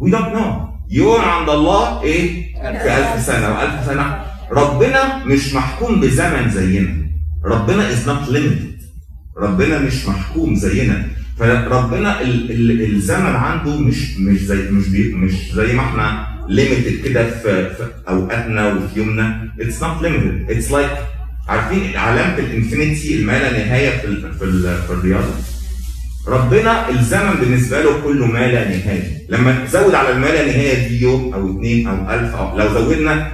We 0.00 0.10
don't 0.12 0.36
know. 0.36 0.66
يوم 0.90 1.20
عند 1.20 1.48
الله 1.48 2.02
إيه؟ 2.02 2.54
في 2.54 2.96
ألف 2.98 3.22
سنة. 3.26 3.54
وألف 3.54 3.86
سنة 3.86 4.25
ربنا 4.52 5.24
مش 5.24 5.54
محكوم 5.54 6.00
بزمن 6.00 6.50
زينا. 6.50 6.96
ربنا 7.44 7.90
is 7.90 8.06
not 8.08 8.28
limited. 8.30 8.76
ربنا 9.38 9.78
مش 9.78 10.06
محكوم 10.08 10.54
زينا. 10.54 11.06
فربنا 11.38 12.20
ال 12.20 12.50
ال 12.50 12.94
الزمن 12.94 13.36
عنده 13.36 13.78
مش 13.80 14.16
مش 14.18 14.40
زي 14.40 14.70
مش 14.70 14.88
بي 14.88 15.14
مش 15.14 15.32
زي 15.54 15.72
ما 15.72 15.82
إحنا 15.82 16.26
limited 16.48 17.04
كده 17.08 17.30
في, 17.30 17.74
في 17.74 17.88
أوقاتنا 18.08 18.72
وفي 18.72 18.98
يومنا. 19.00 19.48
It's 19.58 19.80
not 19.82 20.02
limited. 20.04 20.56
It's 20.56 20.70
like 20.70 20.90
عارفين 21.48 21.96
علامة 21.96 22.38
الإنفينيتي 22.38 23.14
الما 23.18 23.32
لا 23.32 23.52
نهاية 23.66 23.98
في 23.98 24.06
ال 24.06 24.34
في, 24.38 24.44
ال 24.44 24.82
في 24.86 24.90
الرياضة. 24.92 25.34
ربنا 26.28 26.88
الزمن 26.90 27.34
بالنسبة 27.40 27.82
له 27.82 28.00
كله 28.04 28.26
ما 28.26 28.38
لا 28.38 28.64
نهاية. 28.68 29.26
لما 29.28 29.64
تزود 29.64 29.94
على 29.94 30.10
الما 30.12 30.26
لا 30.26 30.46
نهاية 30.46 30.88
دي 30.88 31.02
يوم 31.02 31.34
أو 31.34 31.50
اثنين 31.50 31.86
أو 31.88 32.10
ألف 32.14 32.34
أو 32.34 32.58
لو 32.58 32.74
زودنا 32.74 33.32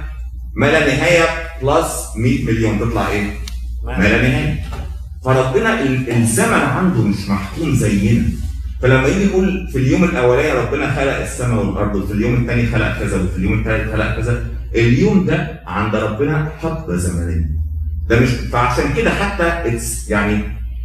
ما 0.55 0.65
لا 0.65 0.79
نهاية 0.95 1.23
plus 1.63 1.93
100 2.17 2.45
مليون 2.45 2.79
تطلع 2.79 3.07
إيه؟ 3.09 3.23
ما 3.83 3.91
لا 3.91 4.21
نهاية 4.21 4.59
فربنا 5.25 5.81
ال- 5.81 6.09
الزمن 6.11 6.53
عنده 6.53 7.01
مش 7.01 7.29
محكوم 7.29 7.75
زينا. 7.75 8.23
فلما 8.81 9.07
يجي 9.07 9.23
يقول 9.25 9.67
في 9.71 9.77
اليوم 9.77 10.03
الأولاني 10.03 10.51
ربنا 10.59 10.95
خلق 10.95 11.17
السماء 11.17 11.65
والأرض 11.65 11.95
وفي 11.95 12.13
اليوم 12.13 12.33
الثاني 12.41 12.67
خلق 12.67 12.99
كذا 12.99 13.21
وفي 13.23 13.37
اليوم 13.37 13.59
الثالث 13.59 13.91
خلق 13.93 14.15
كذا 14.15 14.45
اليوم 14.75 15.25
ده 15.25 15.59
عند 15.67 15.95
ربنا 15.95 16.49
حقبة 16.61 16.95
زمنية. 16.95 17.45
ده 18.09 18.19
مش 18.19 18.29
فعشان 18.29 18.93
كده 18.97 19.09
حتى 19.11 19.43
it's 19.65 20.09
يعني 20.09 20.39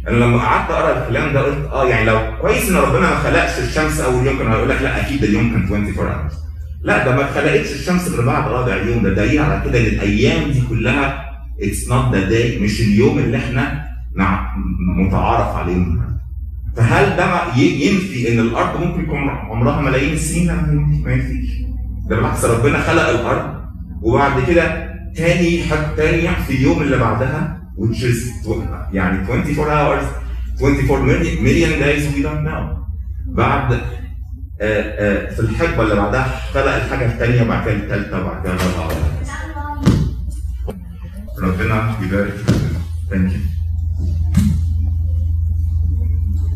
أنا 0.07 0.15
لما 0.17 0.37
قعدت 0.37 0.71
أقرأ 0.71 1.03
الكلام 1.03 1.33
ده 1.33 1.41
قلت 1.41 1.69
آه 1.71 1.85
يعني 1.89 2.05
لو 2.05 2.19
كويس 2.41 2.69
إن 2.69 2.75
ربنا 2.75 2.99
ما 3.09 3.15
خلقش 3.19 3.59
الشمس 3.59 3.99
أول 3.99 4.27
يوم 4.27 4.37
كان 4.37 4.47
هيقول 4.51 4.69
لك 4.69 4.81
لا 4.81 5.01
أكيد 5.01 5.23
اليوم 5.23 5.49
كان 5.51 5.63
24 5.67 6.29
hours. 6.29 6.33
لا 6.83 7.05
ده 7.05 7.15
ما 7.15 7.21
اتخلقتش 7.29 7.71
الشمس 7.71 8.07
غير 8.09 8.25
بعد 8.25 8.51
رابع 8.51 8.75
يوم 8.75 9.03
ده 9.03 9.13
دليل 9.13 9.39
على 9.41 9.61
كده 9.65 9.79
إن 9.79 9.85
الأيام 9.85 10.51
دي 10.51 10.61
كلها 10.69 11.25
it's 11.61 11.89
not 11.89 12.15
the 12.15 12.29
day 12.29 12.59
مش 12.59 12.81
اليوم 12.81 13.19
اللي 13.19 13.37
إحنا 13.37 13.85
متعارف 14.97 15.55
عليه 15.55 15.85
فهل 16.75 17.15
ده 17.17 17.55
ينفي 17.57 18.33
إن 18.33 18.39
الأرض 18.39 18.81
ممكن 18.81 19.03
يكون 19.03 19.29
عمرها 19.29 19.81
ملايين 19.81 20.13
السنين؟ 20.13 20.47
لا 20.47 20.55
ما 20.55 20.71
ينفي- 20.73 21.03
ما 21.05 21.11
ينفيش. 21.11 21.49
ده 22.09 22.15
بالعكس 22.15 22.45
ربنا 22.45 22.79
خلق 22.79 23.07
الأرض 23.09 23.55
وبعد 24.01 24.43
كده 24.47 24.89
تاني 25.15 25.63
حاجة 25.63 25.95
تانية 25.97 26.29
في 26.47 26.53
اليوم 26.53 26.81
اللي 26.81 26.97
بعدها 26.97 27.61
which 27.77 27.97
is 28.01 28.47
يعني 28.93 29.25
24 29.25 29.67
hours 29.67 30.05
24 30.61 31.07
million, 31.45 31.79
days 31.83 32.15
we 32.15 32.23
don't 32.23 32.43
know. 32.49 32.79
بعد 33.27 33.79
في 34.59 35.39
الحقبة 35.39 35.83
اللي 35.83 35.95
بعدها 35.95 36.39
خلق 36.53 36.73
الحاجة 36.75 37.05
الثانية 37.05 37.41
وبعد 37.41 37.65
كده 37.65 37.73
الثالثه 37.73 38.21
وبعد 38.21 38.43
كده 38.43 38.53
الرابعة 38.53 38.97
ربنا 41.39 41.95
يبارك 42.01 42.33
فيك. 42.33 42.55
Thank 43.11 43.31
you. 43.33 43.58